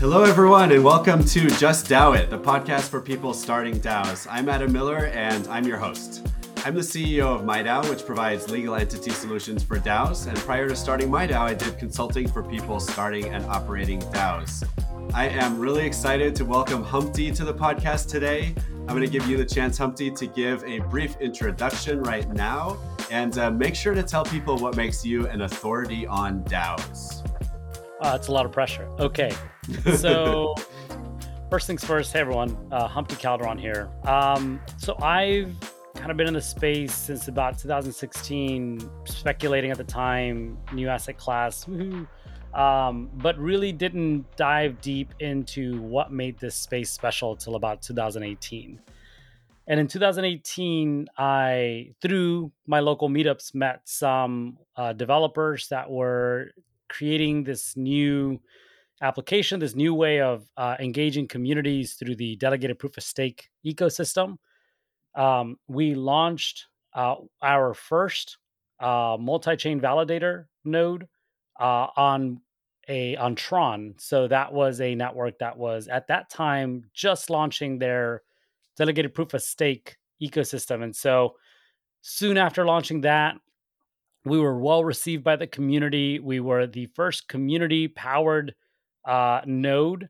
[0.00, 4.26] Hello, everyone, and welcome to Just DAO It, the podcast for people starting DAOs.
[4.30, 6.26] I'm Adam Miller, and I'm your host.
[6.64, 10.26] I'm the CEO of MIDAO, which provides legal entity solutions for DAOs.
[10.26, 14.66] And prior to starting MIDAO, I did consulting for people starting and operating DAOs.
[15.12, 18.54] I am really excited to welcome Humpty to the podcast today.
[18.88, 22.78] I'm going to give you the chance, Humpty, to give a brief introduction right now
[23.10, 27.22] and uh, make sure to tell people what makes you an authority on DAOs.
[28.00, 28.88] Uh, it's a lot of pressure.
[28.98, 29.30] Okay.
[29.96, 30.54] So,
[31.50, 33.88] first things first, hey everyone, uh, Humpty Calderon here.
[34.04, 35.54] Um, so, I've
[35.94, 41.18] kind of been in the space since about 2016, speculating at the time, new asset
[41.18, 41.66] class,
[42.54, 48.80] um, but really didn't dive deep into what made this space special till about 2018.
[49.66, 56.50] And in 2018, I, through my local meetups, met some uh, developers that were
[56.88, 58.40] creating this new
[59.00, 64.36] application, this new way of uh, engaging communities through the delegated proof of stake ecosystem.
[65.14, 68.38] Um, we launched uh, our first
[68.78, 71.06] uh, multi-chain validator node
[71.58, 72.40] uh, on
[72.88, 73.94] a on Tron.
[73.98, 78.22] So that was a network that was at that time just launching their
[78.76, 80.82] delegated proof of stake ecosystem.
[80.82, 81.36] And so
[82.02, 83.36] soon after launching that,
[84.24, 86.18] we were well received by the community.
[86.18, 88.54] We were the first community powered
[89.04, 90.08] uh, node,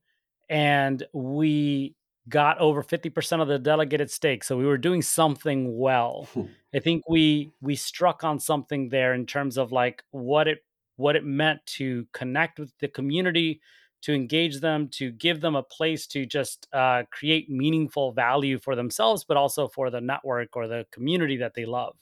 [0.48, 1.94] and we
[2.28, 4.44] got over 50% of the delegated stake.
[4.44, 6.28] So we were doing something well.
[6.74, 10.58] I think we we struck on something there in terms of like what it
[10.96, 13.61] what it meant to connect with the community,
[14.02, 18.77] to engage them, to give them a place to just uh, create meaningful value for
[18.77, 21.96] themselves, but also for the network or the community that they love.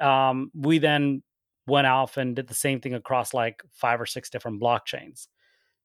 [0.00, 1.22] Um, we then
[1.66, 5.26] went off and did the same thing across like five or six different blockchains.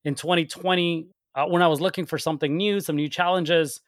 [0.06, 3.82] In 2020, uh, when I was looking for something new, some new challenges,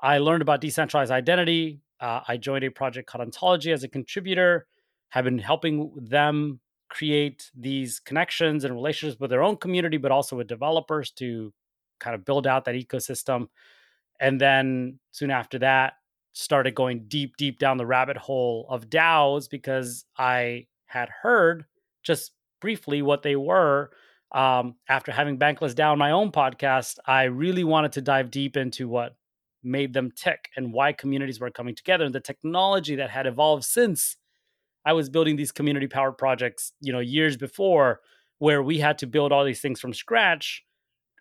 [0.00, 1.80] I learned about decentralized identity.
[2.00, 4.66] Uh, I joined a project called Ontology as a contributor,
[5.10, 10.36] have been helping them create these connections and relationships with their own community, but also
[10.36, 11.52] with developers to
[11.98, 13.48] kind of build out that ecosystem.
[14.20, 15.94] And then soon after that,
[16.32, 21.66] started going deep, deep down the rabbit hole of DAOs because I had heard
[22.02, 23.90] just briefly what they were.
[24.32, 28.86] Um, after having Bankless DAO, my own podcast, I really wanted to dive deep into
[28.88, 29.16] what
[29.62, 33.64] made them tick and why communities were coming together and the technology that had evolved
[33.64, 34.16] since
[34.84, 38.00] I was building these community powered projects, you know, years before
[38.38, 40.64] where we had to build all these things from scratch,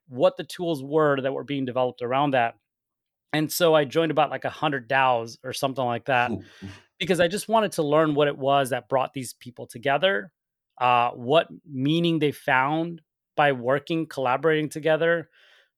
[0.07, 2.55] what the tools were that were being developed around that.
[3.33, 6.31] And so I joined about like a hundred DAOs or something like that
[6.99, 10.31] because I just wanted to learn what it was that brought these people together,
[10.79, 13.01] uh, what meaning they found
[13.35, 15.29] by working, collaborating together,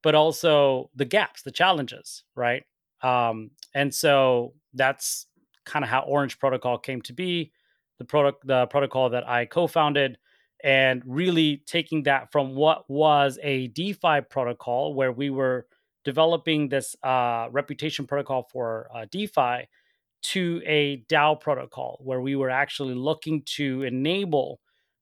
[0.02, 2.64] but also the gaps, the challenges, right?
[3.02, 5.28] Um, and so that's
[5.66, 7.52] kind of how Orange Protocol came to be
[8.00, 10.18] the product the protocol that I co-founded
[10.64, 15.68] and really taking that from what was a DeFi protocol where we were
[16.04, 19.68] developing this uh, reputation protocol for uh, DeFi
[20.22, 24.60] to a DAO protocol where we were actually looking to enable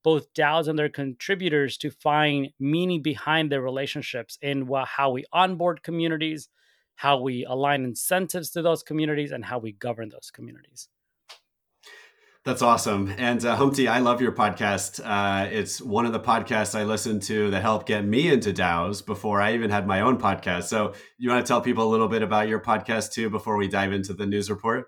[0.08, 5.82] both DAOs and their contributors to find meaning behind their relationships in how we onboard
[5.82, 6.48] communities,
[6.94, 10.88] how we align incentives to those communities, and how we govern those communities.
[12.42, 13.12] That's awesome.
[13.18, 15.02] And uh, Humpty, I love your podcast.
[15.04, 19.04] Uh, it's one of the podcasts I listened to that helped get me into DAOs
[19.04, 20.68] before I even had my own podcast.
[20.68, 23.68] So, you want to tell people a little bit about your podcast too before we
[23.68, 24.86] dive into the news report?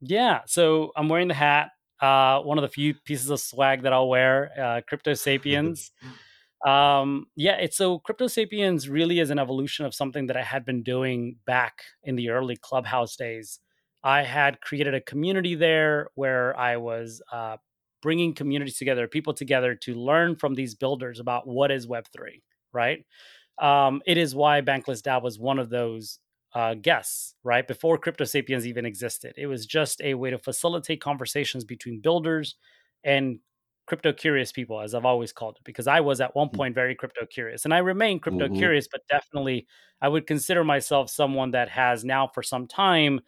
[0.00, 0.42] Yeah.
[0.46, 1.70] So, I'm wearing the hat.
[2.00, 5.92] Uh, one of the few pieces of swag that I'll wear, uh, Crypto Sapiens.
[6.66, 10.64] um, yeah, it's so Crypto Sapiens really is an evolution of something that I had
[10.64, 13.60] been doing back in the early Clubhouse days.
[14.02, 17.58] I had created a community there where I was uh,
[18.02, 22.40] bringing communities together, people together to learn from these builders about what is Web3,
[22.72, 23.04] right?
[23.60, 26.18] Um, it is why Bankless DAO was one of those
[26.54, 27.66] uh, guests, right?
[27.66, 29.34] Before Crypto Sapiens even existed.
[29.36, 32.56] It was just a way to facilitate conversations between builders
[33.04, 33.38] and
[33.86, 36.54] crypto curious people, as I've always called it, because I was at one mm.
[36.54, 38.56] point very crypto curious and I remain crypto mm-hmm.
[38.56, 39.66] curious, but definitely
[40.00, 43.20] I would consider myself someone that has now for some time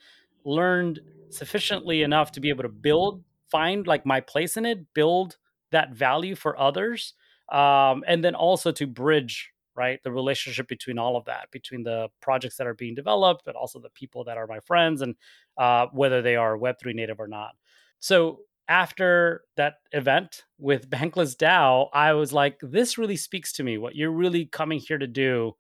[0.45, 5.37] learned sufficiently enough to be able to build, find like my place in it, build
[5.71, 7.15] that value for others,
[7.51, 12.09] um, and then also to bridge right the relationship between all of that between the
[12.21, 15.15] projects that are being developed but also the people that are my friends and
[15.59, 17.53] uh, whether they are web3 native or not
[17.99, 23.79] so after that event with bankless dao i was like this really speaks to me
[23.79, 25.55] what you're really coming here to do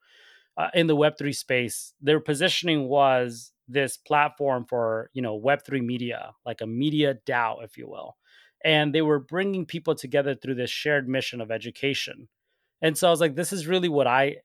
[0.56, 6.32] uh, in the Web3 space, their positioning was this platform for, you know, Web3 media,
[6.44, 8.16] like a media DAO, if you will.
[8.64, 12.28] And they were bringing people together through this shared mission of education.
[12.82, 14.37] And so I was like, this is really what I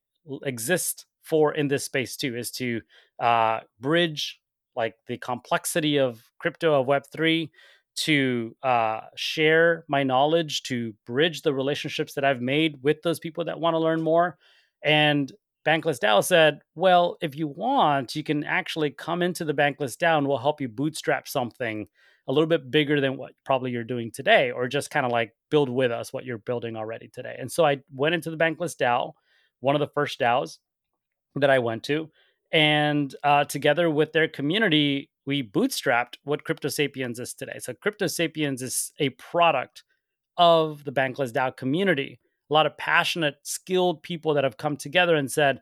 [0.44, 2.82] exist for in this space too, is to
[3.20, 4.40] uh, bridge
[4.76, 7.50] like the complexity of crypto of Web3
[7.96, 13.44] to uh, share my knowledge, to bridge the relationships that I've made with those people
[13.46, 14.38] that want to learn more.
[14.84, 15.32] And
[15.66, 20.20] Bankless DAO said, well, if you want, you can actually come into the Bankless DAO
[20.20, 21.88] and we'll help you bootstrap something
[22.28, 25.34] a little bit bigger than what probably you're doing today, or just kind of like
[25.50, 27.36] build with us what you're building already today.
[27.40, 29.14] And so I went into the Bankless DAO,
[29.62, 30.58] one of the first DAOs
[31.36, 32.10] that I went to.
[32.52, 37.60] And uh, together with their community, we bootstrapped what Crypto Sapiens is today.
[37.60, 39.84] So Crypto Sapiens is a product
[40.38, 42.20] of the Bankless DAO community.
[42.50, 45.62] A lot of passionate, skilled people that have come together and said,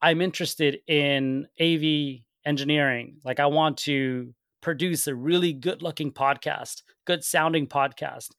[0.00, 3.18] I'm interested in AV engineering.
[3.24, 4.34] Like, I want to
[4.64, 8.30] produce a really good looking podcast, good sounding podcast.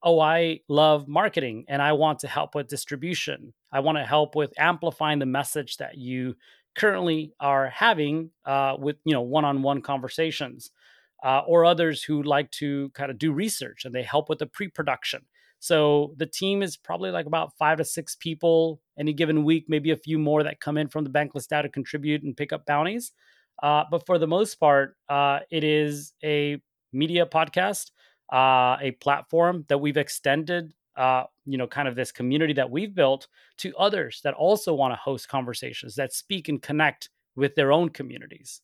[0.00, 3.52] Oh, I love marketing and I want to help with distribution.
[3.72, 6.36] I want to help with amplifying the message that you
[6.76, 10.70] currently are having uh, with you know one-on-one conversations
[11.24, 14.46] uh, or others who like to kind of do research and they help with the
[14.46, 15.20] pre-production
[15.58, 19.90] so the team is probably like about five to six people any given week maybe
[19.90, 22.64] a few more that come in from the bankless DAO to contribute and pick up
[22.64, 23.12] bounties
[23.62, 26.60] uh, but for the most part uh, it is a
[26.92, 27.90] media podcast
[28.32, 32.94] uh, a platform that we've extended uh, you know, kind of this community that we've
[32.94, 33.28] built
[33.58, 37.88] to others that also want to host conversations that speak and connect with their own
[37.88, 38.60] communities.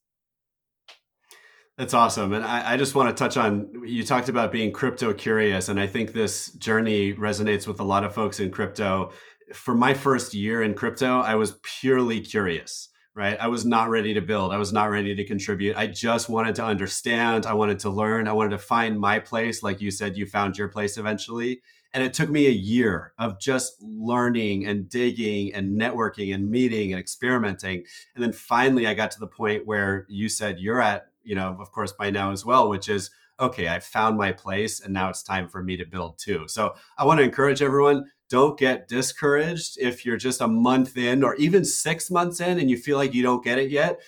[1.79, 2.33] That's awesome.
[2.33, 5.69] And I, I, just want to touch on you talked about being crypto curious.
[5.69, 9.13] And I think this journey resonates with a lot of folks in crypto.
[9.55, 12.89] For my first year in crypto, I was purely curious,
[13.19, 13.37] right?
[13.41, 15.77] I was not ready to build, I was not ready to contribute.
[15.77, 19.61] I just wanted to understand, I wanted to learn, I wanted to find my place.
[19.61, 21.61] Like you said, you found your place eventually.
[21.93, 26.93] And it took me a year of just learning and digging and networking and meeting
[26.93, 27.83] and experimenting.
[28.15, 31.57] And then finally, I got to the point where you said you're at, you know,
[31.59, 33.11] of course, by now as well, which is,
[33.41, 36.47] okay, I found my place and now it's time for me to build too.
[36.47, 41.23] So I want to encourage everyone don't get discouraged if you're just a month in
[41.23, 44.01] or even six months in and you feel like you don't get it yet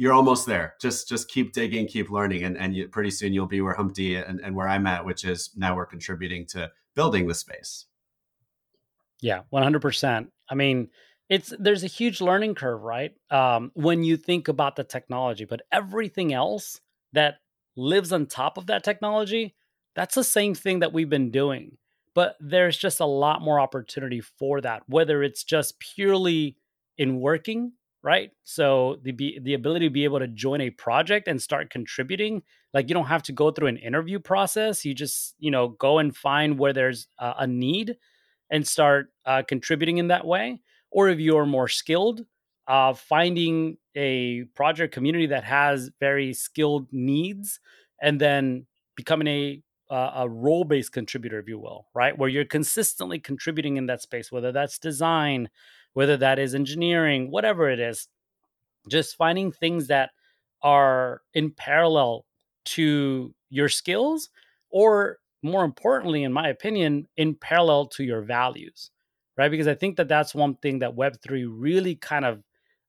[0.00, 0.76] you're almost there.
[0.80, 4.14] Just just keep digging, keep learning, and and you, pretty soon you'll be where Humpty
[4.14, 7.84] and, and where I'm at, which is now we're contributing to building the space.
[9.20, 10.28] Yeah, 100%.
[10.48, 10.88] I mean,
[11.28, 13.12] it's there's a huge learning curve, right?
[13.30, 16.80] Um, when you think about the technology, but everything else
[17.12, 17.40] that
[17.76, 19.54] lives on top of that technology,
[19.94, 21.76] that's the same thing that we've been doing.
[22.20, 26.58] But there's just a lot more opportunity for that, whether it's just purely
[26.98, 27.72] in working
[28.02, 28.30] right?
[28.44, 32.88] So the the ability to be able to join a project and start contributing, like
[32.88, 34.84] you don't have to go through an interview process.
[34.84, 37.96] You just you know go and find where there's a, a need
[38.50, 40.60] and start uh, contributing in that way.
[40.90, 42.22] Or if you're more skilled,
[42.66, 47.60] uh, finding a project community that has very skilled needs,
[48.00, 48.66] and then
[48.96, 52.16] becoming a a role based contributor, if you will, right?
[52.16, 55.48] Where you're consistently contributing in that space, whether that's design,
[55.94, 58.08] whether that is engineering, whatever it is,
[58.88, 60.10] just finding things that
[60.62, 62.24] are in parallel
[62.64, 64.28] to your skills
[64.70, 68.90] or more importantly in my opinion in parallel to your values
[69.38, 72.42] right because i think that that's one thing that web3 really kind of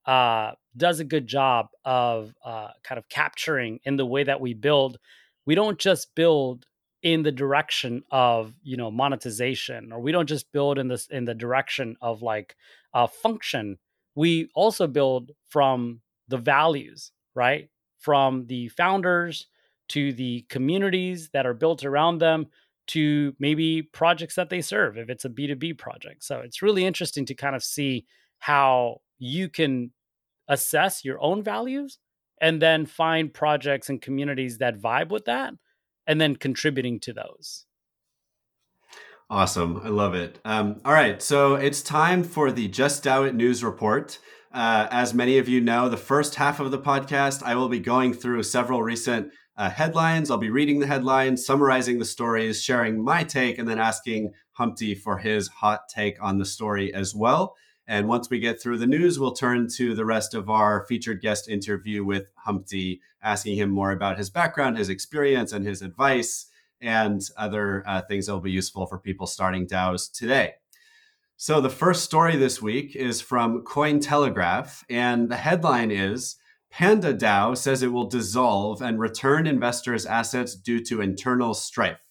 [0.06, 4.54] uh, does a good job of uh, kind of capturing in the way that we
[4.54, 4.98] build
[5.46, 6.66] we don't just build
[7.04, 11.26] in the direction of you know monetization or we don't just build in this in
[11.26, 12.56] the direction of like
[12.94, 13.78] a function.
[14.16, 17.70] We also build from the values right?
[18.00, 19.48] From the founders
[19.90, 22.48] to the communities that are built around them
[22.88, 26.24] to maybe projects that they serve if it's a b2b project.
[26.24, 28.06] So it's really interesting to kind of see
[28.40, 29.92] how you can
[30.48, 32.00] assess your own values
[32.42, 35.54] and then find projects and communities that vibe with that
[36.08, 37.66] and then contributing to those.
[39.30, 39.80] Awesome.
[39.84, 40.40] I love it.
[40.44, 41.22] Um, all right.
[41.22, 44.20] So it's time for the Just DAO It news report.
[44.54, 47.80] Uh, as many of you know, the first half of the podcast, I will be
[47.80, 50.30] going through several recent uh, headlines.
[50.30, 54.94] I'll be reading the headlines, summarizing the stories, sharing my take, and then asking Humpty
[54.96, 57.56] for his hot take on the story as well.
[57.92, 61.20] And once we get through the news, we'll turn to the rest of our featured
[61.20, 66.46] guest interview with Humpty, asking him more about his background, his experience, and his advice,
[66.80, 70.54] and other uh, things that will be useful for people starting DAOs today.
[71.36, 76.38] So, the first story this week is from Cointelegraph, and the headline is
[76.70, 82.08] Panda DAO says it will dissolve and return investors' assets due to internal strife.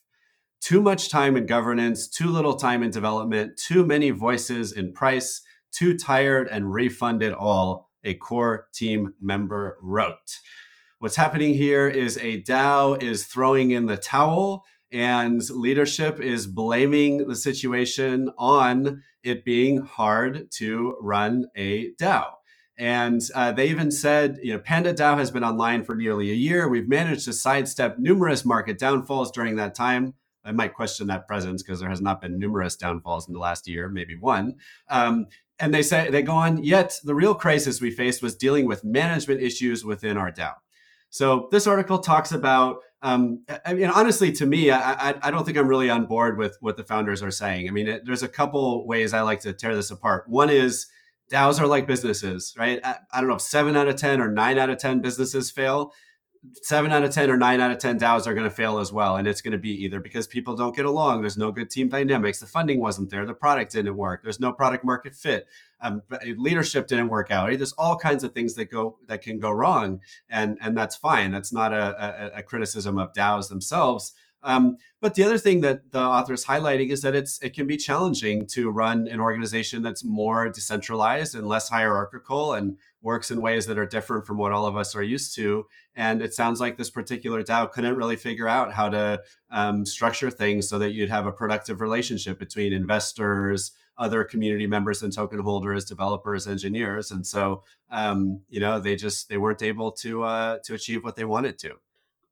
[0.60, 5.40] Too much time in governance, too little time in development, too many voices in price,
[5.72, 10.38] too tired and refund it all, a core team member wrote.
[10.98, 17.28] What's happening here is a DAO is throwing in the towel and leadership is blaming
[17.28, 22.32] the situation on it being hard to run a DAO.
[22.76, 26.34] And uh, they even said, you know, Panda DAO has been online for nearly a
[26.34, 26.68] year.
[26.68, 30.14] We've managed to sidestep numerous market downfalls during that time.
[30.44, 33.68] I might question that presence because there has not been numerous downfalls in the last
[33.68, 34.54] year, maybe one.
[34.88, 35.26] Um,
[35.60, 36.62] and they say they go on.
[36.64, 40.54] Yet the real crisis we faced was dealing with management issues within our DAO.
[41.10, 45.46] So this article talks about um, I mean, honestly, to me, I, I, I, don't
[45.46, 47.66] think I'm really on board with what the founders are saying.
[47.66, 50.28] I mean, it, there's a couple ways I like to tear this apart.
[50.28, 50.86] One is
[51.32, 52.78] DAOs are like businesses, right?
[52.84, 55.50] I, I don't know if seven out of 10 or nine out of 10 businesses
[55.50, 55.94] fail
[56.62, 58.92] seven out of 10 or nine out of 10 DAOs are going to fail as
[58.92, 59.16] well.
[59.16, 61.88] And it's going to be either because people don't get along, there's no good team
[61.88, 65.46] dynamics, the funding wasn't there, the product didn't work, there's no product market fit,
[65.82, 66.02] um,
[66.36, 67.50] leadership didn't work out.
[67.50, 70.00] There's all kinds of things that go that can go wrong.
[70.28, 71.30] And, and that's fine.
[71.30, 74.14] That's not a, a, a criticism of DAOs themselves.
[74.42, 77.66] Um, but the other thing that the author is highlighting is that it's it can
[77.66, 83.40] be challenging to run an organization that's more decentralized and less hierarchical and works in
[83.40, 85.66] ways that are different from what all of us are used to.
[85.94, 90.30] And it sounds like this particular DAO couldn't really figure out how to um, structure
[90.30, 95.40] things so that you'd have a productive relationship between investors, other community members and token
[95.40, 97.10] holders, developers, engineers.
[97.10, 101.16] And so, um, you know, they just they weren't able to uh, to achieve what
[101.16, 101.76] they wanted to.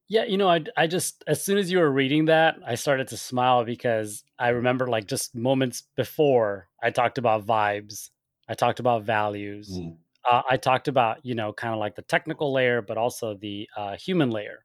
[0.08, 3.08] Yeah, you know, I I just as soon as you were reading that, I started
[3.08, 8.10] to smile because I remember like just moments before I talked about vibes,
[8.48, 9.96] I talked about values, mm
[10.28, 13.68] uh, I talked about you know kind of like the technical layer, but also the
[13.76, 14.64] uh, human layer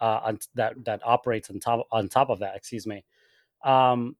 [0.00, 2.56] uh, on, that that operates on top on top of that.
[2.56, 3.04] Excuse me.
[3.64, 4.16] Um,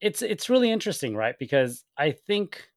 [0.00, 1.36] it's it's really interesting, right?
[1.38, 2.70] Because I think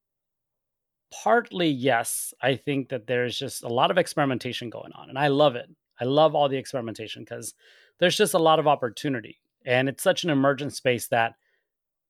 [1.12, 5.28] partly yes, I think that there's just a lot of experimentation going on, and I
[5.28, 5.70] love it.
[6.00, 7.54] I love all the experimentation because
[8.00, 11.36] there's just a lot of opportunity, and it's such an emergent space that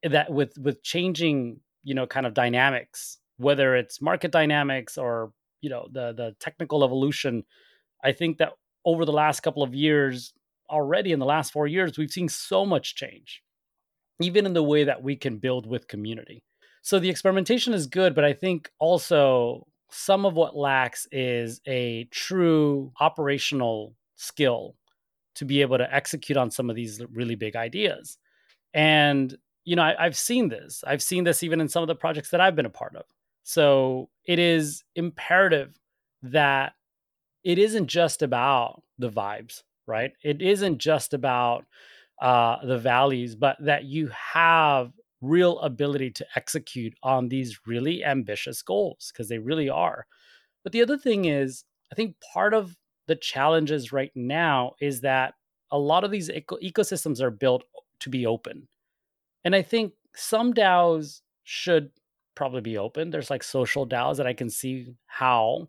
[0.04, 5.70] that with with changing you know kind of dynamics whether it's market dynamics or you
[5.70, 7.44] know the the technical evolution
[8.04, 8.54] i think that
[8.86, 10.34] over the last couple of years
[10.70, 13.42] already in the last 4 years we've seen so much change
[14.22, 16.44] even in the way that we can build with community.
[16.82, 22.06] So the experimentation is good but i think also some of what lacks is a
[22.12, 24.76] true operational skill
[25.36, 28.18] to be able to execute on some of these really big ideas.
[28.74, 30.84] And you know I, have seen this.
[30.86, 33.06] I've seen this even in some of the projects that i've been a part of.
[33.44, 35.78] So it is imperative
[36.24, 36.74] that
[37.44, 40.12] it isn't just about the vibes, right?
[40.24, 41.66] It isn't just about
[42.22, 44.92] uh, the values, but that you have
[45.22, 50.06] real ability to execute on these really ambitious goals because they really are.
[50.64, 52.76] But the other thing is, I think part of
[53.08, 55.34] the challenges right now is that
[55.72, 57.64] a lot of these eco- ecosystems are built
[58.02, 58.68] to be open.
[59.44, 61.90] And I think some DAOs should
[62.36, 63.10] probably be open.
[63.10, 65.68] There's like social DAOs that I can see how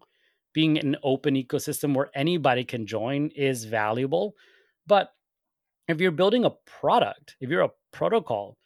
[0.52, 4.35] being an open ecosystem where anybody can join is valuable.
[4.87, 5.12] But
[5.87, 8.57] if you're building a product, if you're a protocol,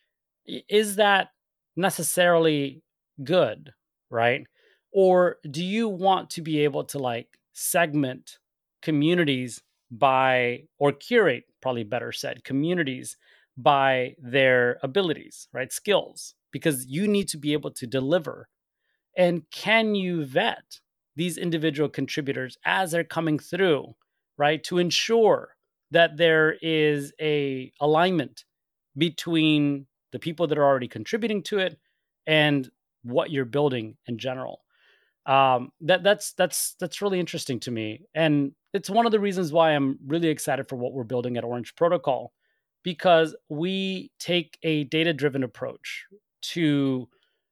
[0.47, 1.29] is that
[1.77, 2.83] necessarily
[3.23, 3.73] good,
[4.11, 4.47] right?
[4.93, 8.39] Or do you want to be able to like segment
[8.83, 13.17] communities by, or curate, probably better said, communities
[13.57, 15.73] by their abilities, right?
[15.73, 18.49] Skills, because you need to be able to deliver.
[19.17, 20.81] And can you vet
[21.17, 23.95] these individual contributors as they're coming through,
[24.39, 24.63] right?
[24.65, 25.55] To ensure
[25.91, 28.45] that there is a alignment
[28.97, 31.79] between the people that are already contributing to it
[32.27, 32.71] and
[33.03, 34.61] what you're building in general.
[35.27, 39.53] Um, that that's that's that's really interesting to me, and it's one of the reasons
[39.53, 42.33] why I'm really excited for what we're building at Orange Protocol,
[42.83, 46.07] because we take a data driven approach
[46.43, 47.09] to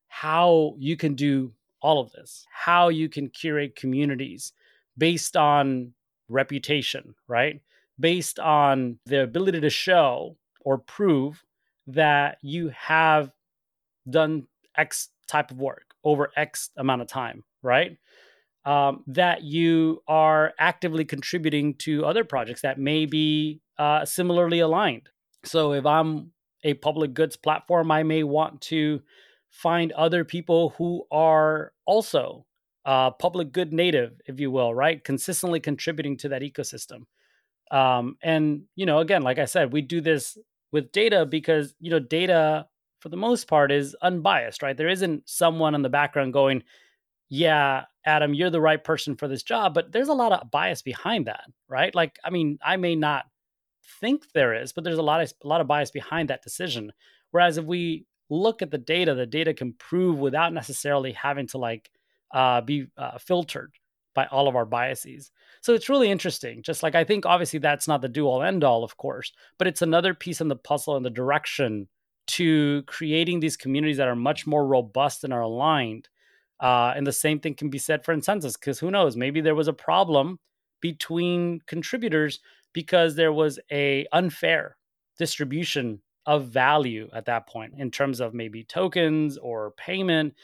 [0.08, 4.52] how you can do all of this, how you can curate communities
[4.98, 5.92] based on
[6.28, 7.60] reputation, right?
[8.00, 11.44] Based on the ability to show or prove
[11.94, 13.30] that you have
[14.08, 17.96] done X type of work over X amount of time, right?
[18.64, 25.08] Um, that you are actively contributing to other projects that may be uh, similarly aligned.
[25.44, 26.32] So if I'm
[26.62, 29.00] a public goods platform, I may want to
[29.48, 32.44] find other people who are also
[32.84, 35.02] uh, public good native, if you will, right?
[35.02, 37.04] Consistently contributing to that ecosystem.
[37.70, 40.36] Um, and, you know, again, like I said, we do this
[40.72, 42.66] with data because, you know, data
[43.00, 44.76] for the most part is unbiased, right?
[44.76, 46.62] There isn't someone in the background going,
[47.28, 50.82] yeah, Adam, you're the right person for this job, but there's a lot of bias
[50.82, 51.94] behind that, right?
[51.94, 53.24] Like, I mean, I may not
[54.00, 56.92] think there is, but there's a lot of a lot of bias behind that decision.
[57.30, 61.58] Whereas if we look at the data, the data can prove without necessarily having to
[61.58, 61.90] like
[62.32, 63.72] uh, be uh, filtered
[64.14, 65.30] by all of our biases.
[65.60, 66.62] So it's really interesting.
[66.62, 69.66] Just like I think obviously that's not the do all end all, of course, but
[69.66, 71.88] it's another piece in the puzzle in the direction
[72.28, 76.08] to creating these communities that are much more robust and are aligned.
[76.60, 79.16] Uh, and the same thing can be said for incentives, because who knows?
[79.16, 80.38] Maybe there was a problem
[80.80, 82.40] between contributors
[82.72, 84.76] because there was a unfair
[85.18, 90.34] distribution of value at that point in terms of maybe tokens or payment.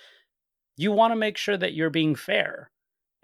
[0.76, 2.70] You want to make sure that you're being fair.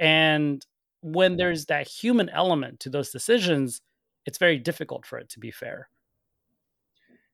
[0.03, 0.67] And
[1.01, 3.81] when there's that human element to those decisions,
[4.27, 5.89] it's very difficult for it to be fair.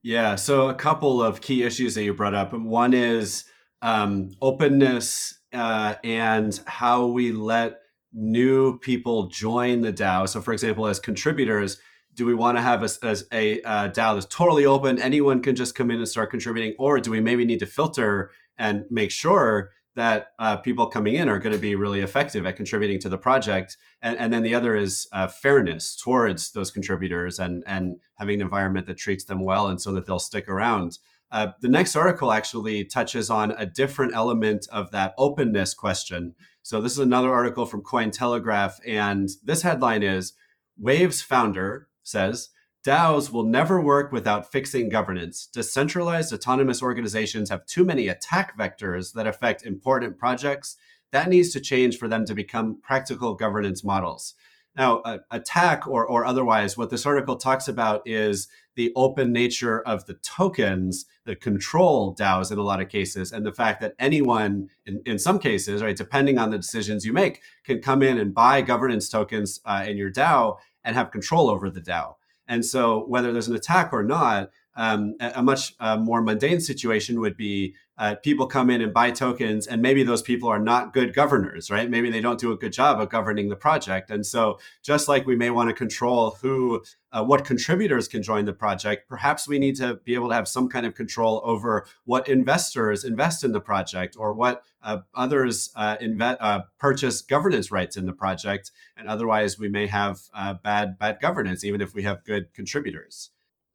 [0.03, 0.37] Yeah.
[0.37, 2.53] So, a couple of key issues that you brought up.
[2.53, 3.45] One is
[3.83, 7.81] um, openness uh, and how we let
[8.13, 10.29] new people join the DAO.
[10.29, 11.79] So, for example, as contributors,
[12.15, 15.01] do we want to have a, as a uh, DAO that's totally open?
[15.01, 18.31] Anyone can just come in and start contributing, or do we maybe need to filter
[18.59, 22.57] and make sure that uh, people coming in are going to be really effective at
[22.57, 23.77] contributing to the project.
[24.01, 28.43] And, and then the other is uh, fairness towards those contributors and, and having an
[28.43, 30.99] environment that treats them well and so that they'll stick around.
[31.31, 36.35] Uh, the next article actually touches on a different element of that openness question.
[36.63, 40.33] So this is another article from Cointelegraph, and this headline is
[40.79, 42.51] Waves founder says
[42.85, 45.47] DAOs will never work without fixing governance.
[45.47, 50.77] Decentralized autonomous organizations have too many attack vectors that affect important projects.
[51.11, 54.35] That needs to change for them to become practical governance models.
[54.77, 59.81] Now, uh, attack or, or otherwise, what this article talks about is the open nature
[59.81, 63.95] of the tokens that control DAOs in a lot of cases, and the fact that
[63.99, 68.19] anyone, in, in some cases, right, depending on the decisions you make, can come in
[68.19, 72.15] and buy governance tokens uh, in your DAO and have control over the DAO.
[72.49, 77.21] And so, whether there's an attack or not, um, a, much uh, more mundane situation
[77.21, 80.93] would be uh, people come in and buy tokens, and maybe those people are not
[80.93, 81.91] good governors, right?
[81.91, 84.09] Maybe they don't do a good job of governing the project.
[84.09, 88.45] And so, just like we may want to control who, uh, what contributors can join
[88.45, 91.85] the project, perhaps we need to be able to have some kind of control over
[92.05, 97.73] what investors invest in the project or what uh, others uh, inve- uh, purchase governance
[97.73, 98.71] rights in the project.
[98.97, 100.21] And otherwise, we may have
[100.63, 103.31] bad bad governance, even if we have good contributors.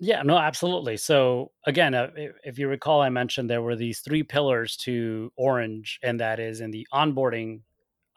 [0.06, 0.98] Yeah, no, absolutely.
[0.98, 2.10] So again, uh,
[2.44, 6.60] if you recall, I mentioned there were these three pillars to Orange, and that is
[6.60, 7.62] in the onboarding,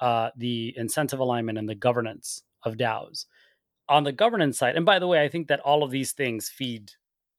[0.00, 3.26] uh, the incentive alignment, and the governance of DAOs.
[3.88, 6.48] On the governance side, and by the way, I think that all of these things
[6.48, 6.90] feed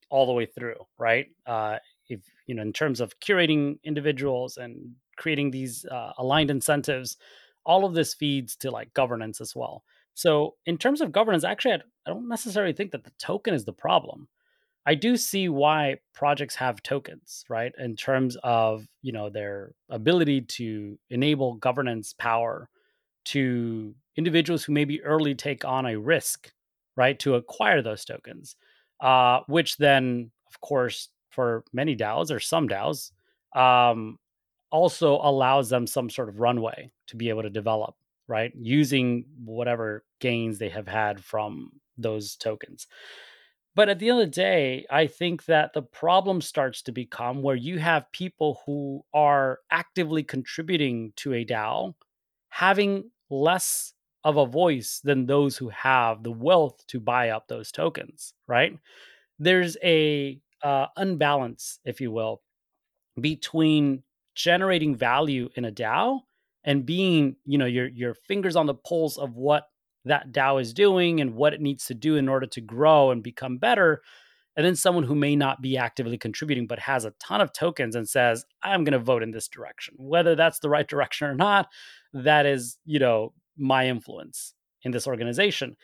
[0.09, 1.27] all the way through, right?
[1.45, 7.17] Uh, if you know, in terms of curating individuals and creating these uh, aligned incentives,
[7.65, 9.83] all of this feeds to like governance as well.
[10.13, 13.73] So in terms of governance, actually, I don't necessarily think that the token is the
[13.73, 14.29] problem.
[14.87, 17.73] I do see why projects have tokens, right?
[17.77, 22.69] In terms of, you know, their ability to enable governance power
[23.25, 26.53] to individuals who maybe early take on a risk,
[26.95, 28.55] right, to acquire those tokens,
[29.01, 33.11] uh, which then, of course, for many DAOs or some DAOs,
[33.57, 34.17] um,
[34.71, 37.95] also allows them some sort of runway to be able to develop,
[38.29, 42.87] right, using whatever gains they have had from those tokens.
[43.77, 47.43] But at the end of the day, I think that the problem starts to become
[47.43, 51.93] where you have people who are actively contributing to a DAO
[52.49, 57.71] having less of a voice than those who have the wealth to buy up those
[57.71, 58.75] tokens, right?
[59.37, 62.41] There's a uh, unbalance, if you will,
[63.21, 64.01] between
[64.33, 66.21] generating value in a DAO
[66.63, 69.69] and being, you know, your your fingers on the pulse of what
[70.07, 73.23] that DAO is doing and what it needs to do in order to grow and
[73.23, 74.01] become better.
[74.55, 77.95] And then someone who may not be actively contributing, but has a ton of tokens
[77.95, 79.93] and says, I'm going to vote in this direction.
[79.97, 81.67] Whether that's the right direction or not,
[82.13, 85.75] that is, you know, my influence in this organization.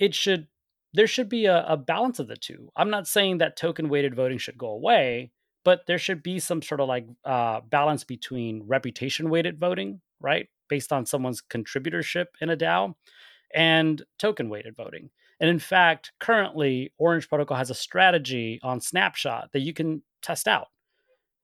[0.00, 0.48] It should,
[0.92, 2.70] there should be a, a balance of the two.
[2.76, 5.30] I'm not saying that token weighted voting should go away,
[5.64, 10.48] but there should be some sort of like uh, balance between reputation weighted voting, right?
[10.68, 12.94] Based on someone's contributorship in a DAO
[13.54, 15.10] and token weighted voting.
[15.40, 20.48] And in fact, currently, Orange Protocol has a strategy on Snapshot that you can test
[20.48, 20.68] out.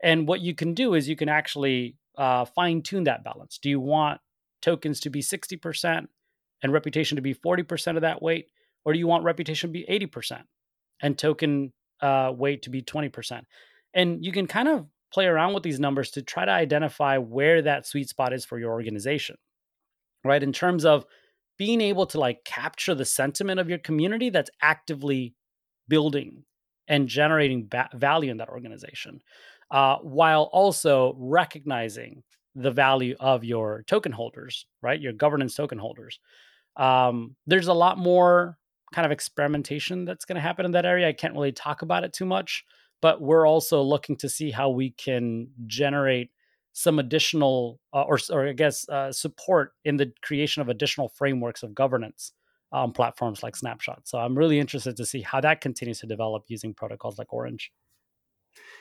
[0.03, 3.59] And what you can do is you can actually uh, fine tune that balance.
[3.59, 4.21] Do you want
[4.63, 6.07] tokens to be 60%
[6.63, 8.47] and reputation to be 40% of that weight?
[8.85, 10.43] Or do you want reputation to be 80%
[11.03, 13.43] and token uh, weight to be 20%?
[13.93, 17.63] And you can kind of play around with these numbers to try to identify where
[17.63, 19.37] that sweet spot is for your organization,
[20.25, 20.43] right?
[20.43, 21.05] In terms of
[21.61, 25.35] being able to like capture the sentiment of your community that's actively
[25.89, 26.43] building
[26.89, 29.21] and generating ba- value in that organization,
[29.71, 32.23] uh, while also recognizing
[32.55, 35.03] the value of your token holders, right?
[35.03, 36.19] Your governance token holders.
[36.79, 38.57] Um, there's a lot more
[38.95, 41.09] kind of experimentation that's going to happen in that area.
[41.09, 42.65] I can't really talk about it too much,
[43.03, 46.31] but we're also looking to see how we can generate
[46.73, 51.63] some additional, uh, or, or I guess, uh, support in the creation of additional frameworks
[51.63, 52.33] of governance
[52.73, 54.03] on platforms like Snapshot.
[54.05, 57.73] So I'm really interested to see how that continues to develop using protocols like Orange.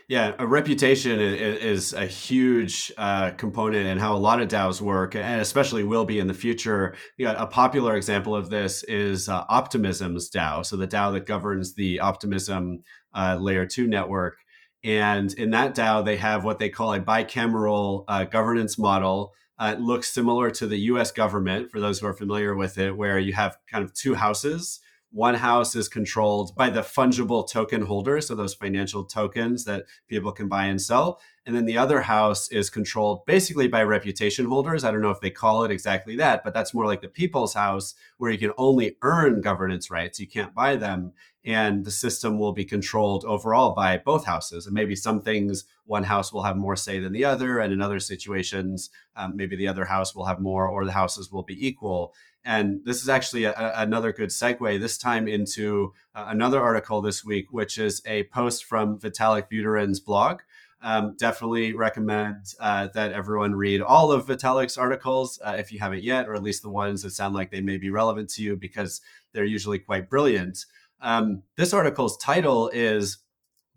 [0.08, 5.16] Yeah, a reputation is a huge uh, component in how a lot of DAOs work,
[5.16, 6.96] and especially will be in the future.
[7.18, 11.28] You know, a popular example of this is uh, Optimism's DAO, so the DAO that
[11.28, 14.40] governs the Optimism uh, Layer Two network.
[14.84, 19.34] And in that DAO, they have what they call a bicameral uh, governance model.
[19.58, 21.12] Uh, it looks similar to the U.S.
[21.12, 24.80] government, for those who are familiar with it, where you have kind of two houses
[25.12, 30.32] one house is controlled by the fungible token holders, so those financial tokens that people
[30.32, 31.20] can buy and sell.
[31.46, 34.84] And then the other house is controlled basically by reputation holders.
[34.84, 37.56] I don't know if they call it exactly that, but that's more like the people's
[37.56, 40.20] house where you can only earn governance rights.
[40.20, 41.14] You can't buy them.
[41.44, 44.68] And the system will be controlled overall by both houses.
[44.68, 47.58] And maybe some things one house will have more say than the other.
[47.58, 51.32] And in other situations, um, maybe the other house will have more or the houses
[51.32, 52.14] will be equal.
[52.46, 57.02] And this is actually a, a, another good segue, this time into uh, another article
[57.02, 60.40] this week, which is a post from Vitalik Buterin's blog.
[60.82, 66.04] Um, definitely recommend uh, that everyone read all of Vitalik's articles uh, if you haven't
[66.04, 68.56] yet, or at least the ones that sound like they may be relevant to you
[68.56, 69.02] because
[69.34, 70.66] they're usually quite brilliant.
[71.02, 73.18] Um, this article's title is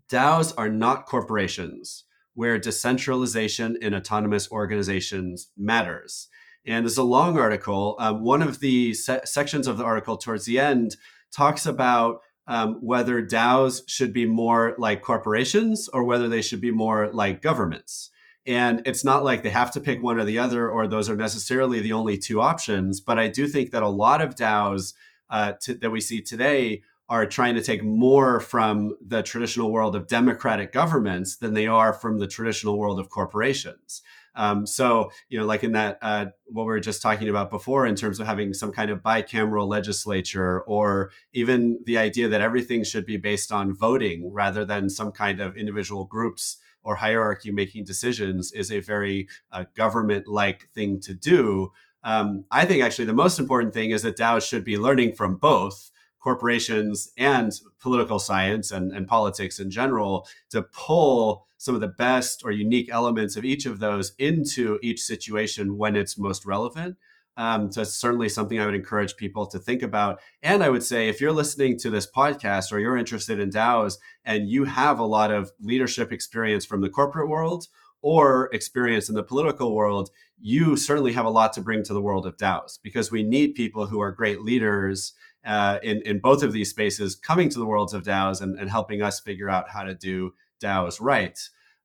[0.09, 6.29] DAOs are not corporations, where decentralization in autonomous organizations matters.
[6.65, 7.95] And there's a long article.
[7.99, 10.95] Um, one of the se- sections of the article towards the end
[11.31, 16.71] talks about um, whether DAOs should be more like corporations or whether they should be
[16.71, 18.09] more like governments.
[18.45, 21.15] And it's not like they have to pick one or the other, or those are
[21.15, 22.99] necessarily the only two options.
[22.99, 24.93] But I do think that a lot of DAOs
[25.29, 30.07] uh, that we see today are trying to take more from the traditional world of
[30.07, 34.01] democratic governments than they are from the traditional world of corporations.
[34.35, 37.85] Um, so, you know, like in that, uh, what we were just talking about before,
[37.85, 42.83] in terms of having some kind of bicameral legislature, or even the idea that everything
[42.83, 47.85] should be based on voting rather than some kind of individual groups or hierarchy making
[47.85, 51.71] decisions, is a very uh, government like thing to do.
[52.03, 55.37] Um, I think actually the most important thing is that DAOs should be learning from
[55.37, 55.91] both
[56.23, 62.43] corporations and political science and, and politics in general to pull some of the best
[62.45, 66.95] or unique elements of each of those into each situation when it's most relevant.
[67.35, 70.21] Um, so it's certainly something I would encourage people to think about.
[70.41, 73.97] And I would say if you're listening to this podcast or you're interested in DAOs
[74.23, 77.67] and you have a lot of leadership experience from the corporate world
[78.01, 80.09] or experience in the political world,
[80.39, 83.55] you certainly have a lot to bring to the world of DAOs because we need
[83.55, 85.13] people who are great leaders
[85.45, 88.69] uh, in, in both of these spaces coming to the worlds of DAOs and, and
[88.69, 91.37] helping us figure out how to do DAOs right.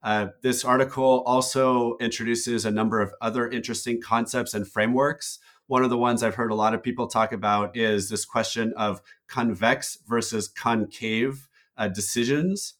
[0.02, 5.38] Uh, this article also introduces a number of other interesting concepts and frameworks.
[5.66, 8.72] One of the ones I've heard a lot of people talk about is this question
[8.76, 12.74] of convex versus concave uh, decisions.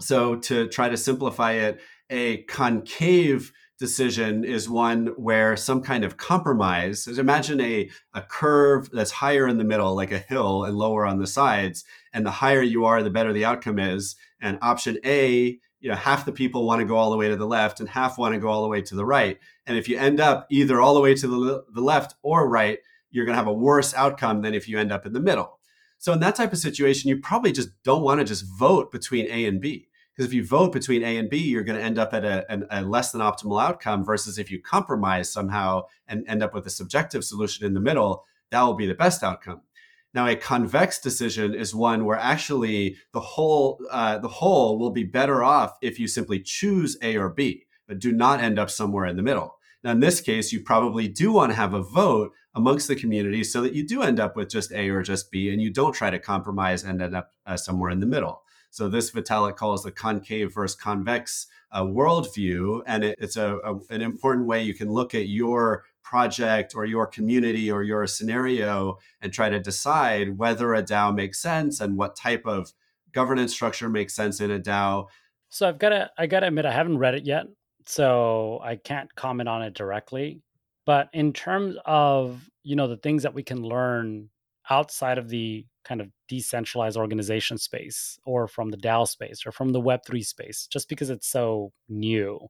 [0.00, 6.16] So, to try to simplify it, a concave decision is one where some kind of
[6.16, 11.04] compromise imagine a, a curve that's higher in the middle like a hill and lower
[11.04, 14.16] on the sides and the higher you are the better the outcome is.
[14.40, 17.36] And option a you know half the people want to go all the way to
[17.36, 19.38] the left and half want to go all the way to the right.
[19.66, 22.78] And if you end up either all the way to the, the left or right
[23.10, 25.58] you're going to have a worse outcome than if you end up in the middle.
[25.98, 29.26] So in that type of situation you probably just don't want to just vote between
[29.30, 31.98] a and b because if you vote between A and B, you're going to end
[31.98, 34.02] up at a, a, a, less than optimal outcome.
[34.02, 38.24] Versus if you compromise somehow and end up with a subjective solution in the middle,
[38.50, 39.60] that will be the best outcome.
[40.14, 45.04] Now, a convex decision is one where actually the whole uh, the whole will be
[45.04, 49.04] better off if you simply choose A or B, but do not end up somewhere
[49.04, 49.58] in the middle.
[49.84, 53.44] Now, in this case, you probably do want to have a vote amongst the community
[53.44, 55.92] so that you do end up with just A or just B, and you don't
[55.92, 58.42] try to compromise and end up uh, somewhere in the middle.
[58.76, 63.78] So this Vitalik calls the concave versus convex uh, worldview, and it, it's a, a,
[63.88, 68.98] an important way you can look at your project or your community or your scenario
[69.22, 72.74] and try to decide whether a DAO makes sense and what type of
[73.12, 75.06] governance structure makes sense in a DAO.
[75.48, 77.46] So I've got to I got to admit I haven't read it yet,
[77.86, 80.42] so I can't comment on it directly.
[80.84, 84.28] But in terms of you know the things that we can learn
[84.70, 89.70] outside of the kind of decentralized organization space or from the DAO space or from
[89.70, 92.40] the Web3 space, just because it's so new.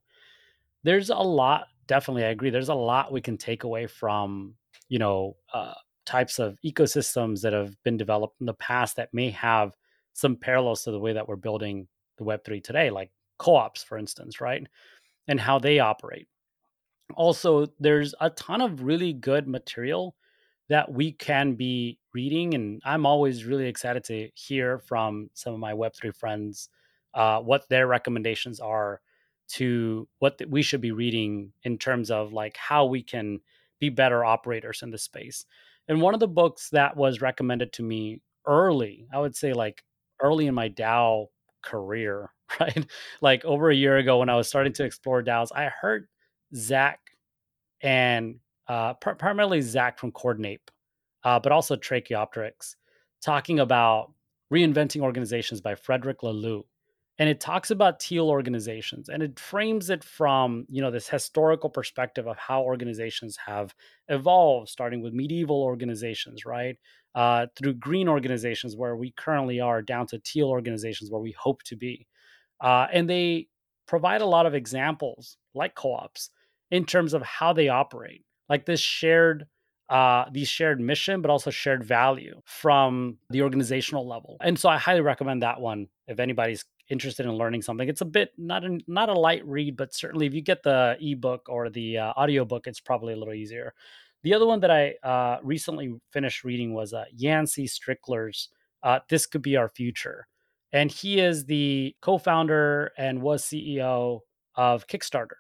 [0.83, 2.51] There's a lot, definitely, I agree.
[2.51, 4.55] There's a lot we can take away from,
[4.89, 5.75] you know, uh,
[6.07, 9.73] types of ecosystems that have been developed in the past that may have
[10.13, 13.99] some parallels to the way that we're building the Web3 today, like co ops, for
[13.99, 14.67] instance, right?
[15.29, 16.29] And how they operate.
[17.15, 20.17] Also, there's a ton of really good material
[20.69, 22.55] that we can be reading.
[22.55, 26.69] And I'm always really excited to hear from some of my Web3 friends
[27.15, 29.01] uh, what their recommendations are
[29.49, 33.41] to what we should be reading in terms of like how we can
[33.79, 35.45] be better operators in the space.
[35.89, 39.85] And one of the books that was recommended to me early, I would say like
[40.21, 41.27] early in my DAO
[41.63, 42.87] career, right?
[43.21, 46.09] like over a year ago when I was starting to explore DAOs, I heard
[46.55, 47.01] Zach
[47.81, 50.71] and uh, pr- primarily Zach from Coordinape,
[51.25, 52.77] uh, but also Tracheopteryx,
[53.23, 54.13] talking about
[54.53, 56.63] reinventing organizations by Frederic Laloux.
[57.19, 61.71] And it talks about teal organizations and it frames it from, you know, this historical
[61.71, 63.75] perspective of how organizations have
[64.09, 66.77] evolved, starting with medieval organizations, right?
[67.15, 71.63] Uh, through green organizations where we currently are, down to teal organizations where we hope
[71.63, 72.07] to be.
[72.61, 73.49] Uh, and they
[73.87, 76.29] provide a lot of examples, like co ops,
[76.71, 79.47] in terms of how they operate like this shared
[79.89, 84.37] uh, these shared mission, but also shared value from the organizational level.
[84.41, 87.89] And so I highly recommend that one if anybody's interested in learning something.
[87.89, 90.97] It's a bit not a, not a light read, but certainly if you get the
[91.01, 93.75] ebook or the uh, audiobook, it's probably a little easier.
[94.23, 98.49] The other one that I uh, recently finished reading was uh, Yancey Strickler's
[98.83, 100.27] uh, "This Could Be Our Future,"
[100.73, 104.21] and he is the co-founder and was CEO
[104.57, 105.37] of Kickstarter,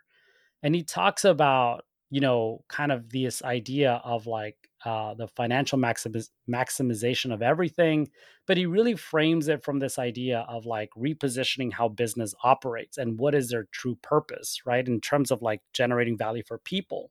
[0.62, 5.78] and he talks about you know, kind of this idea of like uh, the financial
[5.78, 8.08] maximiz- maximization of everything,
[8.46, 13.18] but he really frames it from this idea of like repositioning how business operates and
[13.18, 14.86] what is their true purpose, right?
[14.86, 17.10] In terms of like generating value for people.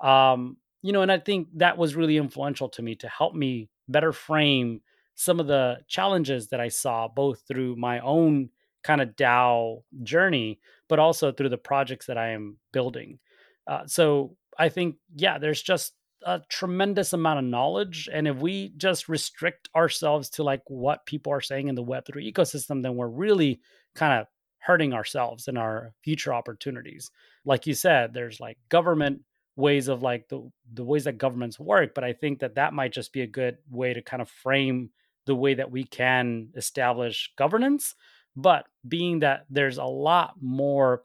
[0.00, 3.68] Um, you know, and I think that was really influential to me to help me
[3.88, 4.82] better frame
[5.14, 8.50] some of the challenges that I saw both through my own
[8.84, 13.18] kind of DAO journey, but also through the projects that I am building.
[13.66, 15.92] Uh, so I think, yeah, there's just
[16.24, 18.08] a tremendous amount of knowledge.
[18.12, 22.32] And if we just restrict ourselves to like what people are saying in the Web3
[22.32, 23.60] ecosystem, then we're really
[23.94, 24.26] kind of
[24.58, 27.10] hurting ourselves and our future opportunities.
[27.44, 29.20] Like you said, there's like government
[29.54, 32.92] ways of like the the ways that governments work, but I think that that might
[32.92, 34.90] just be a good way to kind of frame
[35.24, 37.94] the way that we can establish governance.
[38.34, 41.04] But being that there's a lot more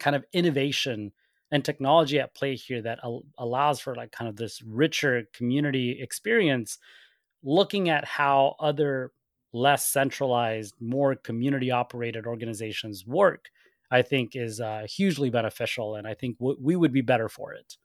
[0.00, 1.12] kind of innovation
[1.50, 5.98] and technology at play here that al- allows for like kind of this richer community
[6.00, 6.78] experience
[7.42, 9.12] looking at how other
[9.52, 13.48] less centralized more community operated organizations work
[13.90, 17.54] i think is uh, hugely beneficial and i think w- we would be better for
[17.54, 17.76] it.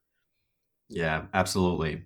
[0.89, 2.05] Yeah absolutely.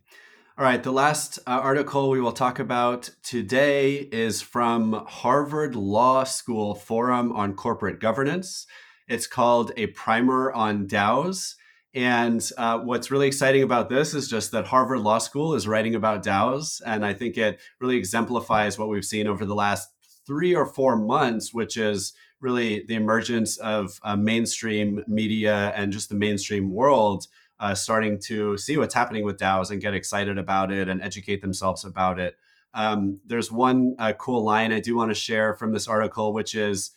[0.57, 6.23] All right the last uh, article we will talk about today is from harvard law
[6.23, 8.67] school forum on corporate governance
[9.07, 11.55] it's called A Primer on DAOs.
[11.93, 15.95] And uh, what's really exciting about this is just that Harvard Law School is writing
[15.95, 16.81] about DAOs.
[16.85, 19.89] And I think it really exemplifies what we've seen over the last
[20.25, 26.09] three or four months, which is really the emergence of uh, mainstream media and just
[26.09, 27.27] the mainstream world
[27.59, 31.41] uh, starting to see what's happening with DAOs and get excited about it and educate
[31.41, 32.35] themselves about it.
[32.73, 36.53] Um, there's one uh, cool line I do want to share from this article, which
[36.53, 36.91] is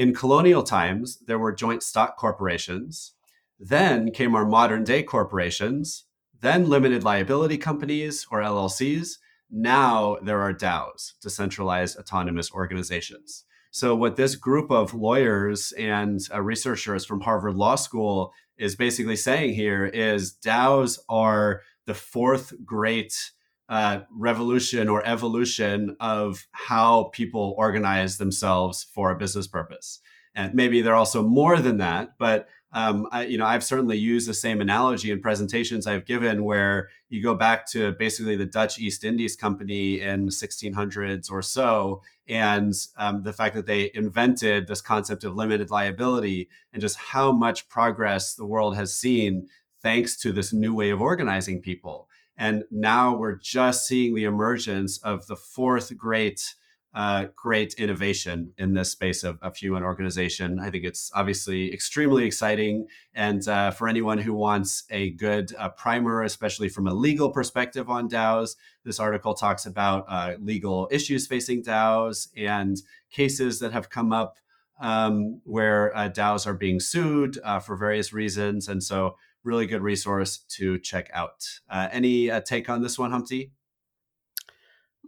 [0.00, 3.12] in colonial times, there were joint stock corporations.
[3.58, 6.06] Then came our modern day corporations,
[6.40, 9.18] then limited liability companies or LLCs.
[9.50, 13.44] Now there are DAOs, decentralized autonomous organizations.
[13.72, 19.16] So, what this group of lawyers and uh, researchers from Harvard Law School is basically
[19.16, 23.32] saying here is DAOs are the fourth great
[23.70, 30.00] uh, revolution or evolution of how people organize themselves for a business purpose.
[30.34, 34.28] And maybe they're also more than that, but um, I, you know, I've certainly used
[34.28, 38.78] the same analogy in presentations I've given, where you go back to basically the Dutch
[38.78, 44.80] East Indies Company in 1600s or so, and um, the fact that they invented this
[44.80, 49.48] concept of limited liability, and just how much progress the world has seen
[49.82, 52.08] thanks to this new way of organizing people.
[52.40, 56.54] And now we're just seeing the emergence of the fourth great
[56.92, 60.58] uh, great innovation in this space of, of, human organization.
[60.58, 62.88] I think it's obviously extremely exciting.
[63.14, 67.88] And uh, for anyone who wants a good uh, primer, especially from a legal perspective
[67.88, 72.78] on DAOs, this article talks about uh, legal issues facing DAOs and
[73.12, 74.38] cases that have come up
[74.80, 78.66] um, where uh, DAOs are being sued uh, for various reasons.
[78.66, 81.44] And so, really good resource to check out.
[81.70, 83.52] any take on this one, Humpty?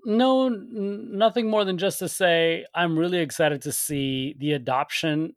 [0.04, 5.34] No, n- nothing more than just to say I'm really excited to see the adoption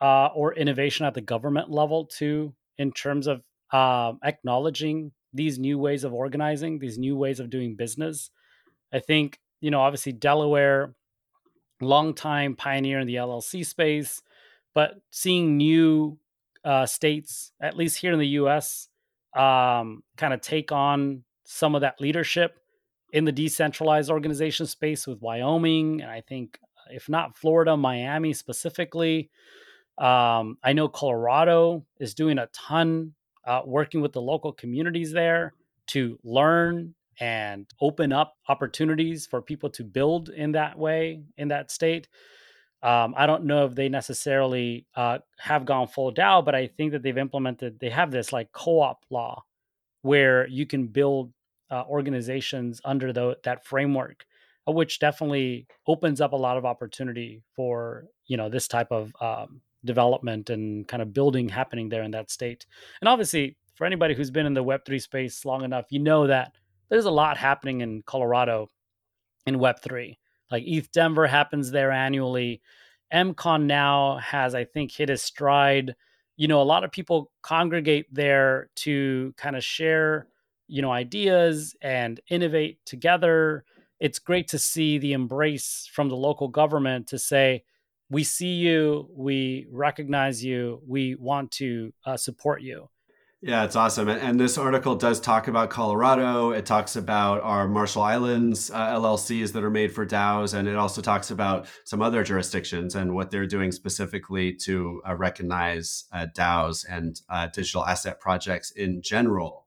[0.00, 5.78] uh, or innovation at the government level too, in terms of uh, acknowledging these new
[5.78, 8.30] ways of organizing, these new ways of doing business.
[8.92, 10.94] I think you know, obviously Delaware,
[11.80, 14.20] longtime pioneer in the LLC space,
[14.74, 16.18] but seeing new
[16.64, 18.88] uh, states, at least here in the U.S.,
[19.36, 22.58] um, kind of take on some of that leadership
[23.12, 26.58] in the decentralized organization space with Wyoming, and I think
[26.90, 29.30] if not Florida, Miami specifically.
[29.98, 35.54] Um, I know Colorado is doing a ton uh, working with the local communities there
[35.88, 41.70] to learn and open up opportunities for people to build in that way in that
[41.70, 42.08] state.
[42.84, 46.92] Um, I don't know if they necessarily uh, have gone full DAO, but I think
[46.92, 49.42] that they've implemented, they have this like co op law
[50.02, 51.32] where you can build
[51.70, 54.26] uh, organizations under the, that framework,
[54.68, 59.14] uh, which definitely opens up a lot of opportunity for you know this type of
[59.18, 62.66] um, development and kind of building happening there in that state.
[63.00, 66.26] And obviously, for anybody who's been in the Web three space long enough, you know
[66.26, 66.52] that
[66.90, 68.68] there's a lot happening in Colorado
[69.46, 70.18] in Web three.
[70.54, 72.62] Like ETH Denver happens there annually.
[73.12, 75.96] MCon now has, I think, hit his stride.
[76.36, 80.28] You know, a lot of people congregate there to kind of share
[80.68, 83.64] you know ideas and innovate together
[84.00, 87.62] it's great to see the embrace from the local government to say
[88.10, 92.88] we see you we recognize you we want to uh, support you
[93.46, 94.08] yeah, it's awesome.
[94.08, 96.52] And, this article does talk about Colorado.
[96.52, 100.54] It talks about our Marshall Islands uh, LLCs that are made for DAOs.
[100.54, 105.14] And it also talks about some other jurisdictions and what they're doing specifically to uh,
[105.14, 109.63] recognize uh, DAOs and uh, digital asset projects in general.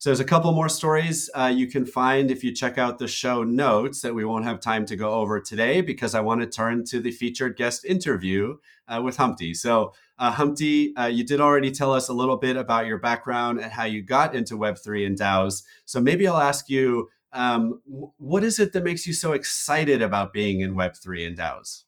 [0.00, 3.08] So there's a couple more stories uh, you can find if you check out the
[3.08, 6.46] show notes that we won't have time to go over today because I want to
[6.46, 9.54] turn to the featured guest interview uh, with Humpty.
[9.54, 13.58] So uh, Humpty, uh, you did already tell us a little bit about your background
[13.58, 15.64] and how you got into Web3 and DAOs.
[15.84, 20.32] So maybe I'll ask you, um, what is it that makes you so excited about
[20.32, 21.82] being in Web3 and DAOs?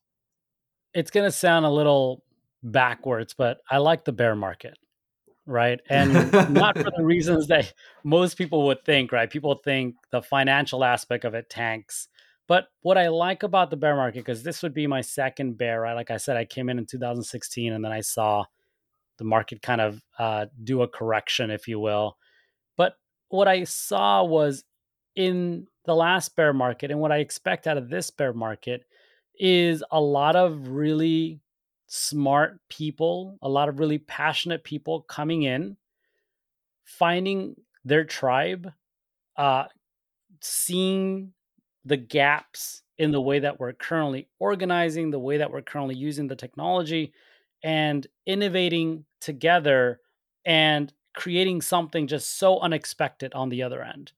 [0.94, 2.24] It's going to sound a little
[2.64, 4.76] backwards, but I like the bear market
[5.50, 5.80] right?
[5.90, 6.12] And
[6.52, 7.72] not for the reasons that
[8.04, 9.28] most people would think, right?
[9.28, 12.08] People think the financial aspect of it tanks.
[12.46, 15.82] But what I like about the bear market, because this would be my second bear,
[15.82, 15.94] right?
[15.94, 18.44] Like I said, I came in in 2016 and then I saw
[19.18, 22.16] the market kind of uh, do a correction, if you will.
[22.76, 22.94] But
[23.28, 24.64] what I saw was
[25.14, 28.84] in the last bear market, and what I expect out of this bear market
[29.38, 31.40] is a lot of really
[31.92, 35.76] smart people, a lot of really passionate people coming in,
[36.84, 38.72] finding their tribe,
[39.36, 39.64] uh,
[40.40, 41.32] seeing
[41.84, 46.28] the gaps in the way that we're currently organizing, the way that we're currently using
[46.28, 47.12] the technology,
[47.64, 49.98] and innovating together
[50.44, 54.12] and creating something just so unexpected on the other end.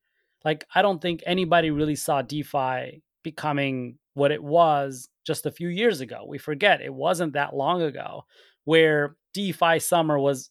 [0.44, 5.68] Like, I don't think anybody really saw DeFi becoming what it was just a few
[5.68, 6.24] years ago.
[6.26, 8.24] We forget it wasn't that long ago
[8.64, 10.50] where DeFi summer was,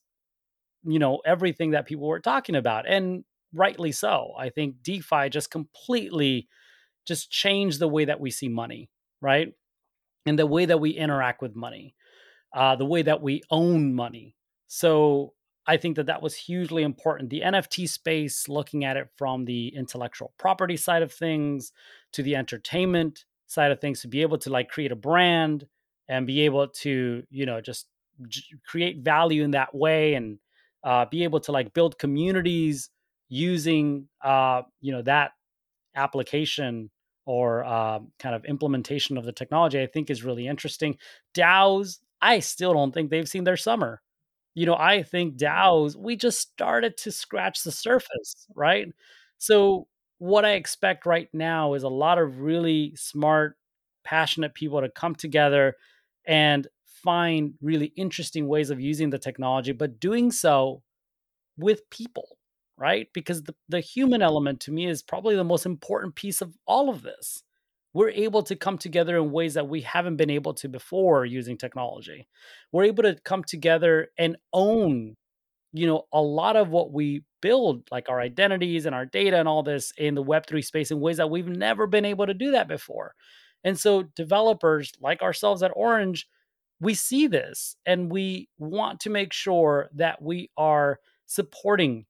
[0.84, 2.88] you know, everything that people were talking about.
[2.88, 3.24] And
[3.54, 4.34] rightly so.
[4.38, 6.48] I think DeFi just completely
[7.08, 8.90] just changed the way that we see money,
[9.22, 9.54] right?
[10.26, 11.96] And the way that we interact with money,
[12.54, 14.36] uh, the way that we own money.
[14.68, 15.34] So
[15.68, 17.30] I think that that was hugely important.
[17.30, 21.72] The NFT space, looking at it from the intellectual property side of things
[22.14, 25.66] to the entertainment side of things, to be able to like create a brand
[26.08, 27.88] and be able to, you know, just
[28.28, 30.40] j- create value in that way and
[30.84, 32.90] uh, be able to like build communities
[33.30, 35.32] using, uh, you know, that
[35.96, 36.90] application
[37.26, 40.98] or uh, kind of implementation of the technology, I think is really interesting.
[41.34, 44.02] DAOs, I still don't think they've seen their summer
[44.54, 48.88] you know, I think DAOs, we just started to scratch the surface, right?
[49.38, 49.88] So,
[50.22, 53.58] what I expect right now is a lot of really smart,
[54.04, 55.78] passionate people to come together
[56.28, 60.84] and find really interesting ways of using the technology, but doing so
[61.58, 62.38] with people,
[62.78, 63.08] right?
[63.16, 66.92] Because the, the human element to me is probably the most important piece of all
[66.92, 67.42] of this.
[67.96, 71.58] We're able to come together in ways that we haven't been able to before using
[71.58, 72.28] technology.
[72.72, 75.16] We're able to come together and own,
[75.74, 79.48] you know, a lot of what we build, like our identities and our data and
[79.48, 82.52] all this in the Web3 space in ways that we've never been able to do
[82.52, 83.16] that before.
[83.64, 86.28] And so developers like ourselves at Orange,
[86.80, 92.06] we see this and we want to make sure that we are supporting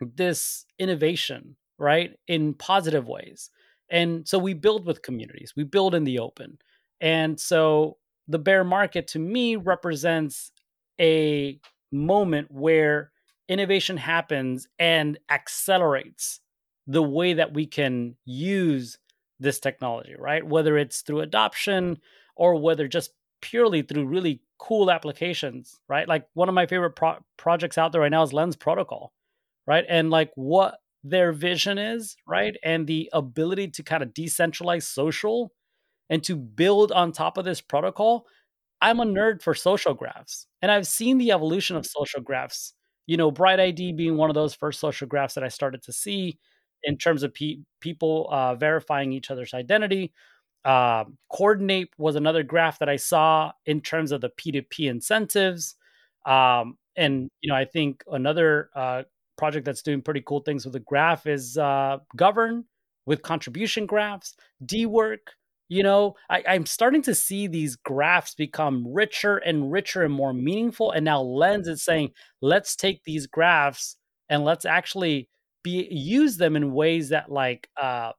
[0.00, 3.50] this innovation, right, in positive ways.
[3.90, 6.58] And so we build with communities, we build in the open.
[7.00, 7.96] And so
[8.28, 10.52] the bear market to me represents
[11.00, 11.58] a
[11.92, 13.10] moment where
[13.48, 16.40] innovation happens and accelerates
[16.86, 18.98] the way that we can use
[19.40, 20.46] this technology, right?
[20.46, 21.98] Whether it's through adoption
[22.36, 26.08] or whether just purely through really cool applications, right?
[26.08, 29.12] Like one of my favorite pro- projects out there right now is Lens Protocol,
[29.66, 29.84] right?
[29.88, 32.56] And like what their vision is, right?
[32.62, 35.52] And the ability to kind of decentralize social
[36.10, 38.26] and to build on top of this protocol.
[38.80, 42.74] I'm a nerd for social graphs, and I've seen the evolution of social graphs.
[43.06, 45.92] You know, Bright ID being one of those first social graphs that I started to
[45.92, 46.38] see
[46.82, 50.12] in terms of pe- people uh, verifying each other's identity.
[50.64, 55.74] Uh, Coordinape was another graph that I saw in terms of the P2P incentives.
[56.24, 59.02] Um, and you know, I think another uh,
[59.36, 62.64] project that's doing pretty cool things with the graph is uh, Govrn
[63.06, 64.34] with contribution graphs,
[64.64, 65.34] Dework.
[65.68, 70.34] You know, I, I'm starting to see these graphs become richer and richer and more
[70.34, 70.90] meaningful.
[70.90, 72.10] And now Lens is saying,
[72.40, 73.96] let's take these graphs
[74.28, 75.28] and let's actually
[75.62, 78.12] be use them in ways that like uh,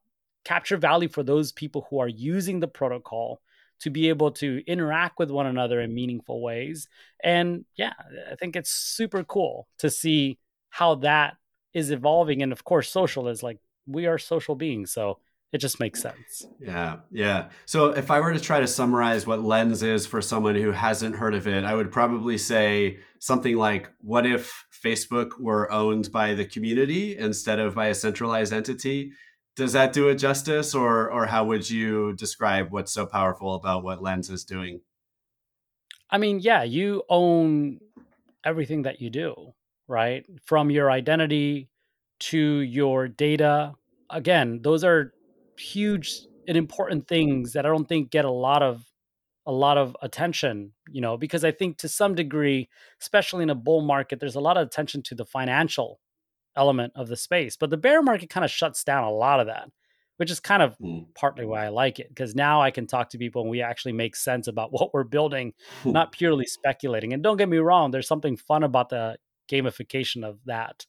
[0.44, 3.42] capture value for those people who are using the protocol
[3.82, 6.88] to be able to interact with one another in meaningful ways.
[7.24, 7.94] And yeah,
[8.32, 10.40] I think it's super cool to see
[10.70, 11.36] how that
[11.74, 12.42] is evolving.
[12.42, 14.92] And of course, social is like we are social beings.
[14.92, 15.20] So
[15.56, 16.46] it just makes sense.
[16.60, 17.48] Yeah, yeah.
[17.66, 21.16] So if I were to try to summarize what Lens is for someone who hasn't
[21.16, 26.34] heard of it, I would probably say something like what if Facebook were owned by
[26.34, 29.14] the community instead of by a centralized entity?
[29.56, 33.86] Does that do it justice or or how would you describe what's so powerful about
[33.86, 34.82] what Lens is doing?
[36.10, 37.80] I mean, yeah, you own
[38.44, 39.54] everything that you do,
[39.88, 40.26] right?
[40.44, 41.70] From your identity
[42.20, 43.76] to your data.
[44.10, 45.14] Again, those are
[45.58, 48.84] huge and important things that I don't think get a lot of
[49.48, 52.68] a lot of attention, you know, because I think to some degree,
[53.02, 56.00] especially in a bull market, there's a lot of attention to the financial
[56.56, 57.56] element of the space.
[57.56, 59.70] But the bear market kind of shuts down a lot of that,
[60.18, 61.06] which is kind of mm.
[61.14, 63.92] partly why I like it because now I can talk to people and we actually
[63.92, 65.54] make sense about what we're building,
[65.84, 67.14] not purely speculating.
[67.14, 69.18] And don't get me wrong, there's something fun about the
[69.52, 70.86] gamification of that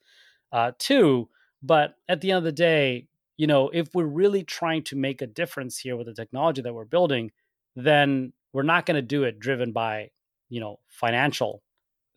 [0.50, 1.28] uh, too.
[1.62, 5.22] But at the end of the day, you know, if we're really trying to make
[5.22, 7.30] a difference here with the technology that we're building,
[7.74, 10.10] then we're not going to do it driven by,
[10.48, 11.62] you know, financial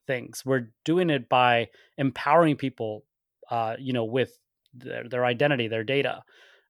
[0.08, 0.44] things.
[0.46, 3.04] We're doing it by empowering people,
[3.52, 4.38] uh, you know, with
[4.74, 6.24] their, their identity, their data,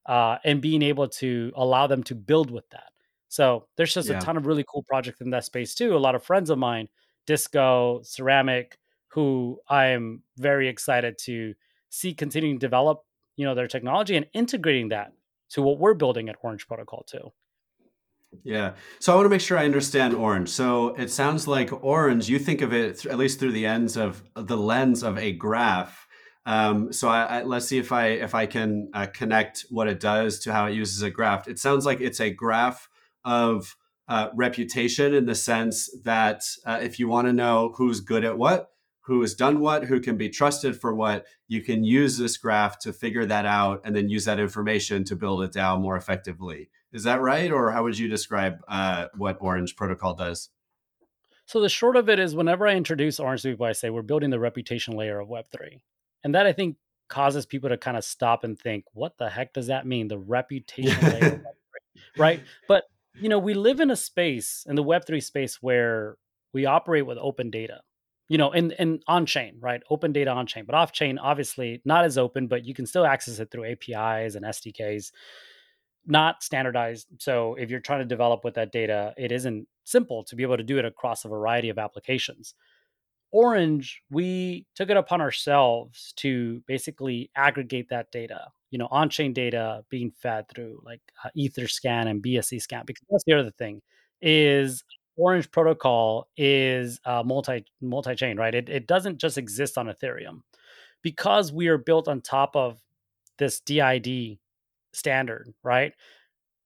[0.06, 2.90] uh, and being able to allow them to build with that.
[3.28, 4.18] So there's just yeah.
[4.18, 5.96] a ton of really cool projects in that space too.
[5.96, 6.88] A lot of friends of mine,
[7.26, 8.76] Disco, Ceramic,
[9.08, 11.54] who I am very excited to
[11.90, 13.04] see continuing to develop
[13.36, 15.12] you know their technology and integrating that
[15.50, 17.32] to what we're building at Orange Protocol too.
[18.44, 18.74] Yeah.
[19.00, 20.48] So I want to make sure I understand Orange.
[20.48, 24.22] So it sounds like Orange, you think of it at least through the ends of
[24.34, 26.06] the lens of a graph.
[26.46, 30.00] Um, so I, I, let's see if I if I can uh, connect what it
[30.00, 31.48] does to how it uses a graph.
[31.48, 32.88] It sounds like it's a graph
[33.24, 33.76] of
[34.08, 38.38] uh, reputation in the sense that uh, if you want to know who's good at
[38.38, 38.70] what,
[39.02, 41.26] who has done what, who can be trusted for what.
[41.48, 45.16] You can use this graph to figure that out and then use that information to
[45.16, 46.70] build a DAO more effectively.
[46.92, 47.50] Is that right?
[47.50, 50.50] Or how would you describe uh, what Orange Protocol does?
[51.46, 54.02] So the short of it is whenever I introduce Orange to people, I say we're
[54.02, 55.80] building the reputation layer of Web3.
[56.22, 56.76] And that I think
[57.08, 60.08] causes people to kind of stop and think, what the heck does that mean?
[60.08, 61.42] The reputation layer of Web3,
[62.18, 62.40] right?
[62.68, 62.84] But
[63.14, 66.16] you know, we live in a space in the Web3 space where
[66.52, 67.80] we operate with open data
[68.30, 69.82] you know, and and on chain, right?
[69.90, 73.04] Open data on chain, but off chain, obviously not as open, but you can still
[73.04, 75.10] access it through APIs and SDKs,
[76.06, 77.08] not standardized.
[77.18, 80.56] So if you're trying to develop with that data, it isn't simple to be able
[80.58, 82.54] to do it across a variety of applications.
[83.32, 89.32] Orange, we took it upon ourselves to basically aggregate that data, you know, on chain
[89.32, 92.84] data being fed through like uh, Etherscan and BSC scan.
[92.86, 93.82] Because that's the other thing
[94.22, 94.84] is
[95.20, 98.54] Orange protocol is uh, multi multi chain, right?
[98.54, 100.40] It, it doesn't just exist on Ethereum
[101.02, 102.78] because we are built on top of
[103.38, 104.38] this DID
[104.94, 105.92] standard, right?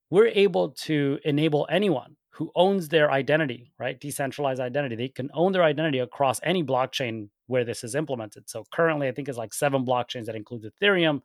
[0.09, 4.01] We're able to enable anyone who owns their identity, right?
[4.01, 4.95] Decentralized identity.
[4.95, 8.49] They can own their identity across any blockchain where this is implemented.
[8.49, 11.23] So currently, I think it's like seven blockchains that includes Ethereum,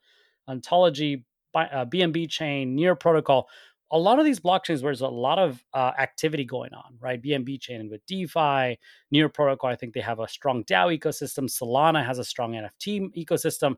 [0.47, 1.25] Ontology,
[1.55, 3.47] BNB uh, chain, Near Protocol.
[3.91, 7.21] A lot of these blockchains where there's a lot of uh, activity going on, right?
[7.21, 8.77] BNB chain with DeFi,
[9.11, 9.69] Near Protocol.
[9.69, 11.49] I think they have a strong DAO ecosystem.
[11.49, 13.75] Solana has a strong NFT ecosystem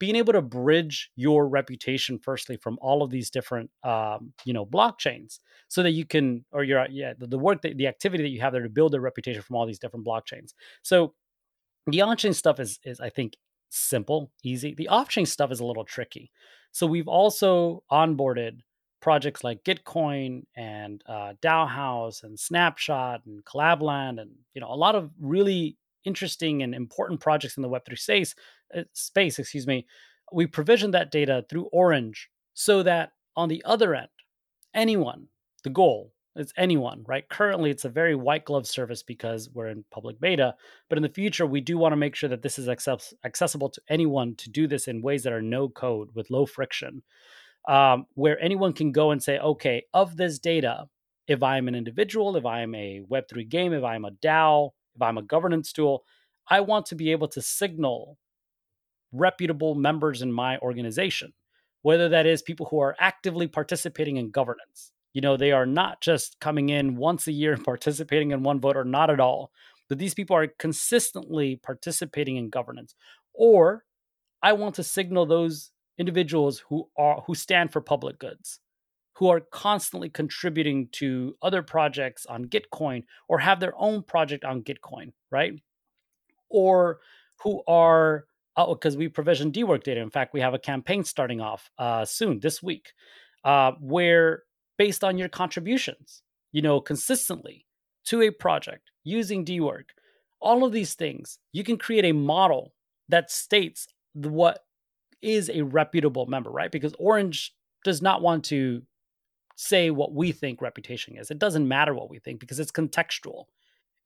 [0.00, 4.66] being able to bridge your reputation firstly from all of these different um, you know
[4.66, 5.38] blockchains
[5.68, 8.40] so that you can or your yeah the, the work that the activity that you
[8.40, 11.14] have there to build a reputation from all these different blockchains so
[11.86, 13.36] the on-chain stuff is is i think
[13.68, 16.32] simple easy the off-chain stuff is a little tricky
[16.72, 18.60] so we've also onboarded
[19.00, 24.94] projects like gitcoin and uh, DAOhaus and snapshot and collabland and you know a lot
[24.94, 28.34] of really interesting and important projects in the web3 space
[28.74, 29.86] uh, space, excuse me,
[30.32, 34.08] we provision that data through Orange so that on the other end,
[34.74, 35.26] anyone,
[35.64, 37.28] the goal is anyone, right?
[37.28, 40.54] Currently, it's a very white glove service because we're in public beta,
[40.88, 43.68] but in the future, we do want to make sure that this is access- accessible
[43.70, 47.02] to anyone to do this in ways that are no code with low friction,
[47.68, 50.86] um, where anyone can go and say, okay, of this data,
[51.26, 55.18] if I'm an individual, if I'm a Web3 game, if I'm a DAO, if I'm
[55.18, 56.04] a governance tool,
[56.48, 58.18] I want to be able to signal
[59.12, 61.32] reputable members in my organization,
[61.82, 64.92] whether that is people who are actively participating in governance.
[65.12, 68.60] You know, they are not just coming in once a year and participating in one
[68.60, 69.50] vote or not at all,
[69.88, 72.94] but these people are consistently participating in governance.
[73.34, 73.84] Or
[74.42, 75.70] I want to signal those
[76.00, 78.58] individuals who are who stand for public goods,
[79.18, 84.62] who are constantly contributing to other projects on Gitcoin or have their own project on
[84.62, 85.52] Gitcoin, right?
[86.48, 87.00] Or
[87.42, 88.24] who are
[88.56, 90.00] Oh, because we provision Dework data.
[90.00, 92.92] In fact, we have a campaign starting off uh, soon this week,
[93.44, 94.42] uh, where
[94.76, 96.22] based on your contributions,
[96.52, 97.64] you know, consistently
[98.06, 99.90] to a project using Dework,
[100.40, 102.74] all of these things, you can create a model
[103.08, 104.64] that states what
[105.22, 106.70] is a reputable member, right?
[106.70, 107.54] Because Orange
[107.84, 108.82] does not want to
[109.56, 111.30] say what we think reputation is.
[111.30, 113.44] It doesn't matter what we think because it's contextual.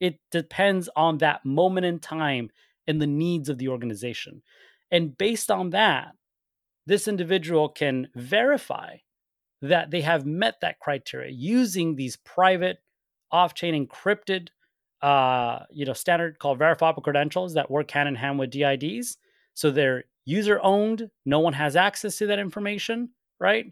[0.00, 2.50] It depends on that moment in time
[2.86, 4.42] and the needs of the organization.
[4.90, 6.12] And based on that,
[6.86, 8.96] this individual can verify
[9.62, 12.78] that they have met that criteria using these private
[13.30, 14.48] off-chain encrypted
[15.00, 19.18] uh, you know standard called verifiable credentials that work hand in hand with DIDs.
[19.52, 23.10] So they're user owned, no one has access to that information,
[23.40, 23.66] right?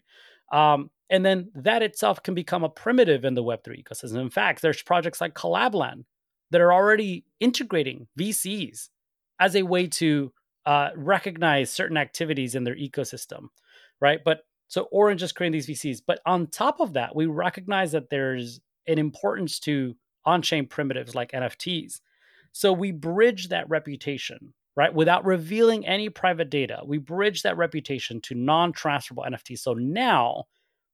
[0.53, 4.21] Um, and then that itself can become a primitive in the Web3 ecosystem.
[4.21, 6.05] In fact, there's projects like Collabland
[6.51, 8.89] that are already integrating VCs
[9.41, 10.33] as a way to
[10.67, 13.49] uh, recognize certain activities in their ecosystem,
[14.01, 14.21] right?
[14.25, 16.01] But so Orange is creating these VCs.
[16.07, 19.95] But on top of that, we recognize that there's an importance to
[20.25, 22.01] on chain primitives like NFTs.
[22.53, 24.93] So we bridge that reputation, right?
[24.93, 29.61] Without revealing any private data, we bridge that reputation to non transferable NFTs.
[29.61, 30.45] So now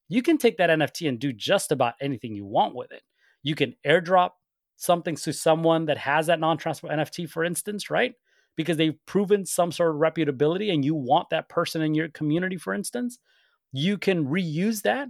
[0.09, 3.03] you can take that NFT and do just about anything you want with it.
[3.43, 4.31] You can airdrop
[4.77, 8.15] something to someone that has that non transferable NFT, for instance, right?
[8.59, 12.57] because they've proven some sort of reputability and you want that person in your community,
[12.57, 13.21] for instance,
[13.71, 15.09] you can reuse that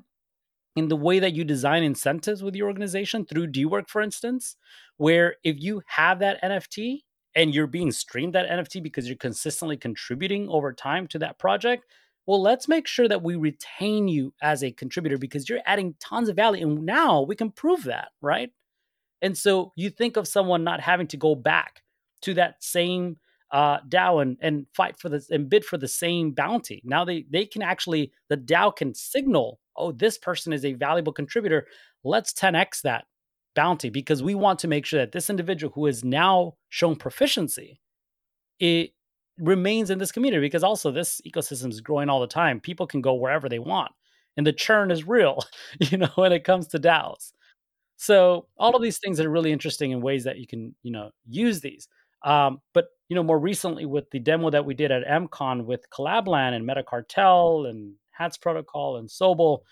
[0.76, 4.54] in the way that you design incentives with your organization through Dework, for instance,
[4.98, 7.04] where if you have that NFT
[7.39, 11.84] and you're being streamed that NFT because you're consistently contributing over time to that project,
[12.26, 16.28] well, let's make sure that we retain you as a contributor because you're adding tons
[16.28, 16.66] of value.
[16.66, 18.51] And now we can prove that, right?
[19.22, 21.84] And so you think of someone not having to go back
[22.22, 23.18] to that same
[23.53, 26.82] uh, DAO and, and fight for this and bid for the same bounty.
[26.84, 31.12] Now they they can actually the DAO can signal, oh, this person is a valuable
[31.12, 31.68] contributor.
[32.03, 33.05] Let's 10x that
[33.59, 37.80] bounty because we want to make sure that this individual who has now shown proficiency,
[38.61, 38.92] it
[39.36, 42.61] remains in this community because also this ecosystem is growing all the time.
[42.61, 43.90] People can go wherever they want,
[44.36, 45.42] and the churn is real,
[45.80, 47.32] you know, when it comes to DAOs.
[47.96, 51.11] So all of these things are really interesting in ways that you can, you know,
[51.28, 51.88] use these.
[52.22, 55.90] Um, but you know, more recently with the demo that we did at MCon with
[55.90, 59.62] Collabland and Metacartel and Hats Protocol and Sobol,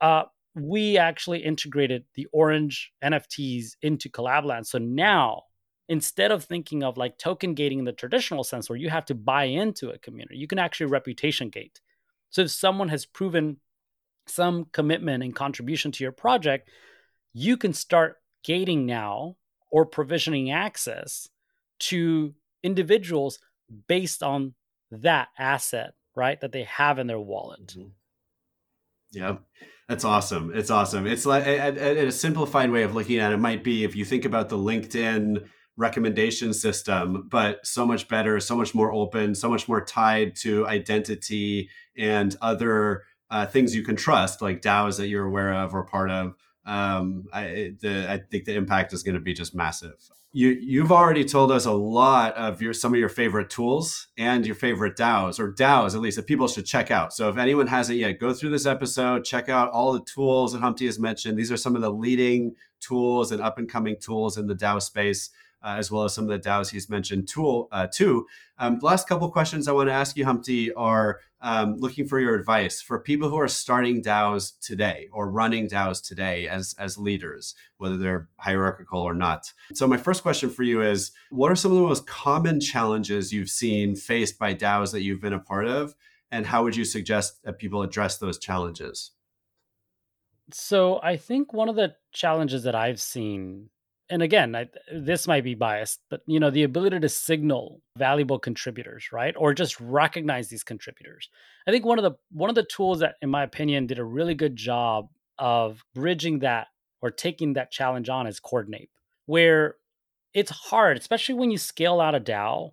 [0.00, 0.24] uh,
[0.54, 4.66] we actually integrated the Orange NFTs into Collabland.
[4.66, 5.42] So now
[5.88, 9.14] instead of thinking of like token gating in the traditional sense where you have to
[9.14, 11.80] buy into a community, you can actually reputation gate.
[12.30, 13.58] So if someone has proven
[14.26, 16.70] some commitment and contribution to your project,
[17.34, 19.36] you can start gating now
[19.70, 21.28] or provisioning access
[21.78, 23.38] to individuals
[23.88, 24.54] based on
[24.90, 26.40] that asset, right?
[26.40, 27.66] That they have in their wallet.
[27.68, 27.88] Mm-hmm.
[29.12, 29.36] Yeah,
[29.88, 30.52] that's awesome.
[30.54, 31.06] It's awesome.
[31.06, 34.04] It's like a, a, a, simplified way of looking at it might be if you
[34.04, 39.48] think about the LinkedIn recommendation system, but so much better, so much more open, so
[39.48, 45.08] much more tied to identity and other uh, things you can trust, like DAOs that
[45.08, 46.34] you're aware of or part of.
[46.64, 49.94] Um, I, the, I think the impact is going to be just massive
[50.32, 54.46] you you've already told us a lot of your some of your favorite tools and
[54.46, 57.12] your favorite DAOs or DAOs at least that people should check out.
[57.12, 60.60] So if anyone hasn't yet, go through this episode, check out all the tools that
[60.60, 61.38] Humpty has mentioned.
[61.38, 64.80] These are some of the leading tools and up and coming tools in the DAO
[64.80, 65.30] space
[65.62, 68.26] uh, as well as some of the DAOs he's mentioned tool uh, too.
[68.58, 72.20] Um, the last couple questions I want to ask you, Humpty, are um, looking for
[72.20, 76.96] your advice for people who are starting DAOs today or running DAOs today as as
[76.96, 79.52] leaders, whether they're hierarchical or not.
[79.74, 83.32] So my first question for you is: What are some of the most common challenges
[83.32, 85.94] you've seen faced by DAOs that you've been a part of,
[86.30, 89.10] and how would you suggest that people address those challenges?
[90.52, 93.70] So I think one of the challenges that I've seen
[94.12, 98.38] and again I, this might be biased but you know the ability to signal valuable
[98.38, 101.30] contributors right or just recognize these contributors.
[101.66, 104.04] I think one of the one of the tools that in my opinion did a
[104.04, 105.08] really good job
[105.38, 106.68] of bridging that
[107.00, 108.90] or taking that challenge on is Coordinape,
[109.26, 109.76] where
[110.34, 112.72] it's hard especially when you scale out a dao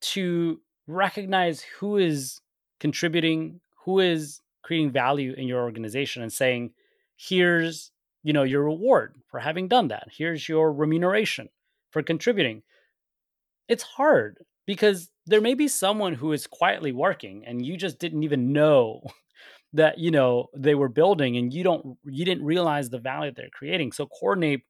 [0.00, 2.40] to recognize who is
[2.78, 6.70] contributing who is creating value in your organization and saying
[7.16, 7.90] here's
[8.22, 10.08] you know your reward for having done that.
[10.10, 11.48] Here's your remuneration
[11.90, 12.62] for contributing.
[13.68, 18.22] It's hard because there may be someone who is quietly working and you just didn't
[18.22, 19.02] even know
[19.72, 23.48] that you know they were building and you don't you didn't realize the value they're
[23.50, 23.92] creating.
[23.92, 24.64] So Coordinape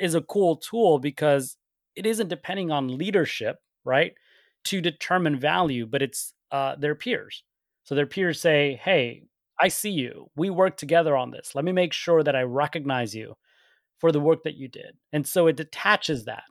[0.00, 1.56] is a cool tool because
[1.96, 4.14] it isn't depending on leadership right
[4.64, 7.44] to determine value but it's uh, their peers.
[7.84, 9.24] So their peers say hey
[9.60, 10.30] I see you.
[10.36, 11.54] We work together on this.
[11.54, 13.36] Let me make sure that I recognize you
[13.98, 14.96] for the work that you did.
[15.12, 16.44] And so it detaches that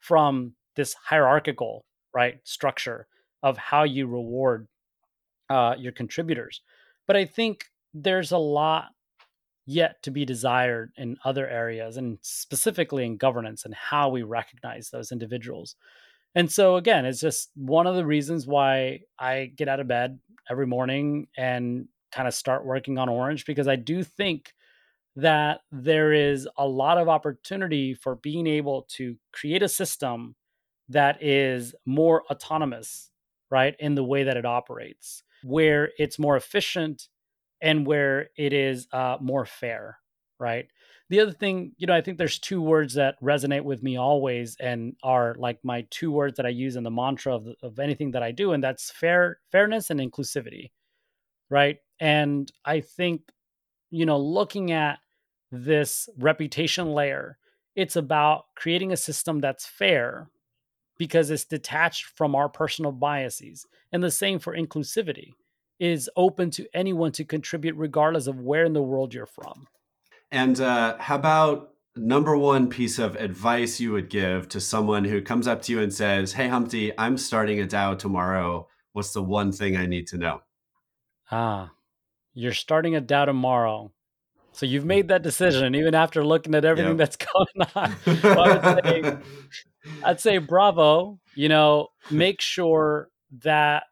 [0.00, 1.84] from this hierarchical,
[2.14, 3.06] right, structure
[3.42, 4.66] of how you reward
[5.48, 6.60] uh, your contributors.
[7.06, 8.88] But I think there's a lot
[9.66, 14.90] yet to be desired in other areas and specifically in governance and how we recognize
[14.90, 15.76] those individuals.
[16.34, 20.18] And so again, it's just one of the reasons why I get out of bed
[20.50, 24.52] every morning and kind of start working on Orange because I do think
[25.16, 30.36] that there is a lot of opportunity for being able to create a system
[30.88, 33.10] that is more autonomous,
[33.50, 37.08] right, in the way that it operates, where it's more efficient
[37.60, 39.98] and where it is uh, more fair,
[40.38, 40.68] right?
[41.08, 44.56] The other thing, you know, I think there's two words that resonate with me always
[44.60, 48.10] and are like my two words that I use in the mantra of, of anything
[48.10, 50.70] that I do, and that's fair, fairness and inclusivity,
[51.50, 51.78] right?
[52.00, 53.22] And I think,
[53.90, 54.98] you know, looking at
[55.50, 57.38] this reputation layer,
[57.74, 60.28] it's about creating a system that's fair
[60.98, 63.66] because it's detached from our personal biases.
[63.92, 65.32] And the same for inclusivity
[65.78, 69.66] is open to anyone to contribute regardless of where in the world you're from.
[70.30, 75.22] And uh, how about number one piece of advice you would give to someone who
[75.22, 78.68] comes up to you and says, Hey, Humpty, I'm starting a DAO tomorrow.
[78.92, 80.40] What's the one thing I need to know?
[81.30, 81.72] Ah,
[82.34, 83.92] you're starting a DAO tomorrow.
[84.52, 86.98] So you've made that decision, even after looking at everything yep.
[86.98, 87.94] that's going on.
[88.06, 89.16] I'd, say,
[90.04, 91.20] I'd say bravo.
[91.34, 93.10] You know, make sure
[93.42, 93.84] that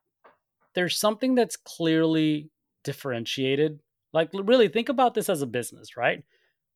[0.75, 2.51] there's something that's clearly
[2.83, 3.81] differentiated.
[4.13, 6.25] Like, really think about this as a business, right?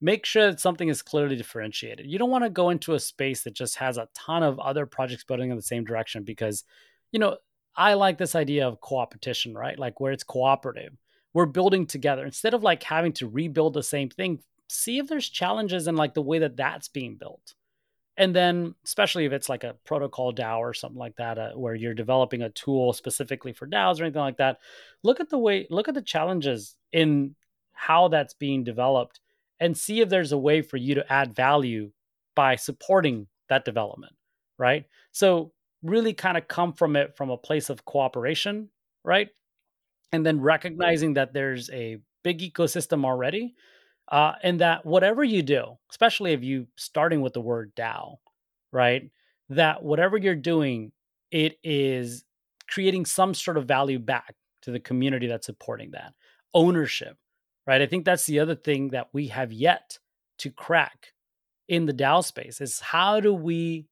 [0.00, 2.06] Make sure that something is clearly differentiated.
[2.06, 4.86] You don't want to go into a space that just has a ton of other
[4.86, 6.64] projects building in the same direction because,
[7.10, 7.38] you know,
[7.78, 9.78] I like this idea of co-opetition, right?
[9.78, 10.92] Like where it's cooperative.
[11.32, 12.24] We're building together.
[12.26, 16.12] Instead of like having to rebuild the same thing see if there's challenges in like
[16.12, 17.54] the way that that's being built.
[18.16, 21.74] And then especially if it's like a protocol dao or something like that uh, where
[21.74, 24.58] you're developing a tool specifically for daos or anything like that
[25.04, 27.34] look at the way look at the challenges in
[27.72, 29.20] how that's being developed
[29.60, 31.92] and see if there's a way for you to add value
[32.34, 34.14] by supporting that development
[34.58, 34.84] right?
[35.12, 35.52] So
[35.82, 38.68] really kind of come from it from a place of cooperation
[39.04, 39.28] right?
[40.12, 43.54] And then recognizing that there's a big ecosystem already
[44.10, 48.16] uh, and that whatever you do especially if you starting with the word dao
[48.72, 49.10] right
[49.50, 50.92] that whatever you're doing,
[51.30, 52.24] it is
[52.68, 56.12] creating some sort of value back to the community that's supporting that.
[56.54, 57.16] Ownership,
[57.66, 57.80] right?
[57.80, 59.98] I think that's the other thing that we have yet
[60.38, 61.12] to crack
[61.68, 63.86] in the DAO space is how do we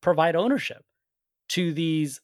[0.00, 0.84] provide ownership
[1.50, 2.20] to these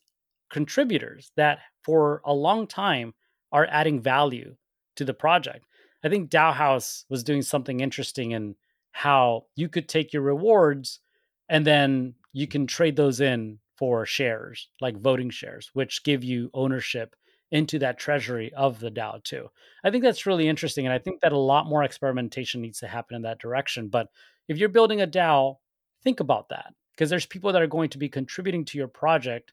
[0.50, 3.14] contributors that for a long time
[3.52, 4.56] are adding value
[4.96, 5.64] to the project.
[6.04, 8.54] I think DAOhaus was doing something interesting in
[8.92, 11.00] how you could take your rewards
[11.48, 16.50] and then you can trade those in for shares, like voting shares, which give you
[16.54, 17.14] ownership
[17.50, 19.48] into that treasury of the DAO too.
[19.84, 20.86] I think that's really interesting.
[20.86, 23.88] And I think that a lot more experimentation needs to happen in that direction.
[23.88, 24.08] But
[24.48, 25.56] if you're building a DAO,
[26.02, 29.52] think about that because there's people that are going to be contributing to your project.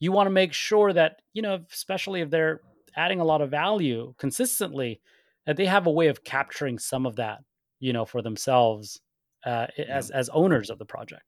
[0.00, 2.60] You want to make sure that, you know, especially if they're
[2.96, 5.00] adding a lot of value consistently,
[5.46, 7.40] that they have a way of capturing some of that,
[7.80, 9.00] you know, for themselves
[9.44, 11.22] uh, as as owners of the project.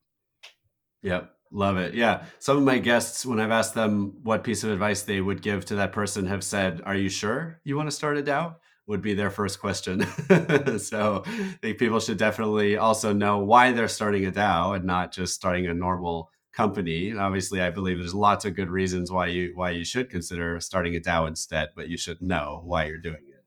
[1.02, 1.30] Yep.
[1.52, 1.94] Love it.
[1.94, 2.24] Yeah.
[2.38, 5.64] Some of my guests, when I've asked them what piece of advice they would give
[5.66, 8.54] to that person, have said, Are you sure you want to start a DAO?
[8.90, 10.04] Would be their first question.
[10.80, 15.12] so I think people should definitely also know why they're starting a DAO and not
[15.12, 17.08] just starting a normal company.
[17.08, 20.58] And obviously, I believe there's lots of good reasons why you why you should consider
[20.58, 23.44] starting a DAO instead, but you should know why you're doing it.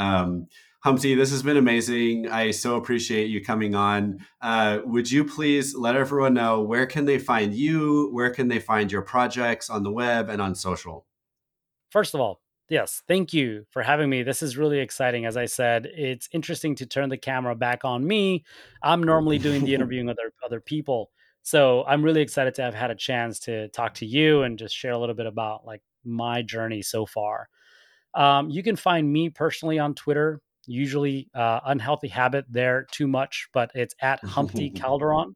[0.00, 0.46] Um,
[0.82, 2.30] Humpty, this has been amazing.
[2.30, 4.24] I so appreciate you coming on.
[4.40, 8.08] Uh, would you please let everyone know where can they find you?
[8.12, 11.04] Where can they find your projects on the web and on social?
[11.90, 14.22] First of all, yes, thank you for having me.
[14.22, 15.26] This is really exciting.
[15.26, 18.44] As I said, it's interesting to turn the camera back on me.
[18.82, 21.10] I'm normally doing the interviewing with other, other people.
[21.42, 24.74] So I'm really excited to have had a chance to talk to you and just
[24.74, 27.48] share a little bit about like my journey so far.
[28.14, 33.48] Um, you can find me personally on Twitter usually uh, unhealthy habit there too much,
[33.52, 35.34] but it's at Humpty Calderon.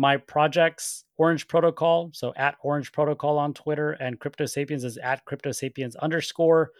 [0.00, 5.24] My projects, Orange Protocol, so at Orange Protocol on Twitter, and Crypto Sapiens is at
[5.24, 6.70] Crypto Sapiens underscore.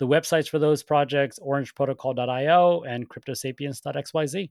[0.00, 4.50] The websites for those projects, orangeprotocol.io and cryptosapiens.xyz.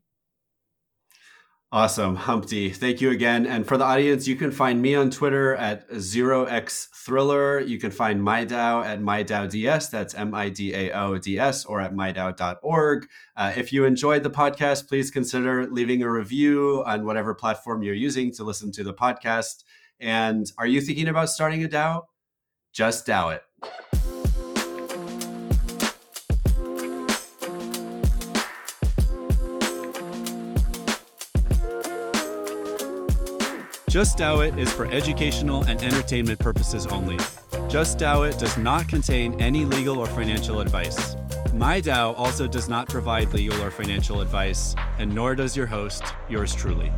[1.74, 2.70] Awesome, Humpty.
[2.70, 3.48] Thank you again.
[3.48, 7.68] And for the audience, you can find me on Twitter at 0xthriller.
[7.68, 9.90] You can find MIDAO at MIDAODS.
[9.90, 13.08] That's M I D A O D S or at MIDAO.org.
[13.36, 17.96] Uh, if you enjoyed the podcast, please consider leaving a review on whatever platform you're
[17.96, 19.64] using to listen to the podcast.
[20.00, 22.04] And are you thinking about starting a DAO?
[22.72, 24.03] Just DAO it.
[33.94, 37.16] Just DAO It is for educational and entertainment purposes only.
[37.70, 41.14] Just DAO It does not contain any legal or financial advice.
[41.54, 46.56] MIDAO also does not provide legal or financial advice, and nor does your host, yours
[46.56, 46.92] truly.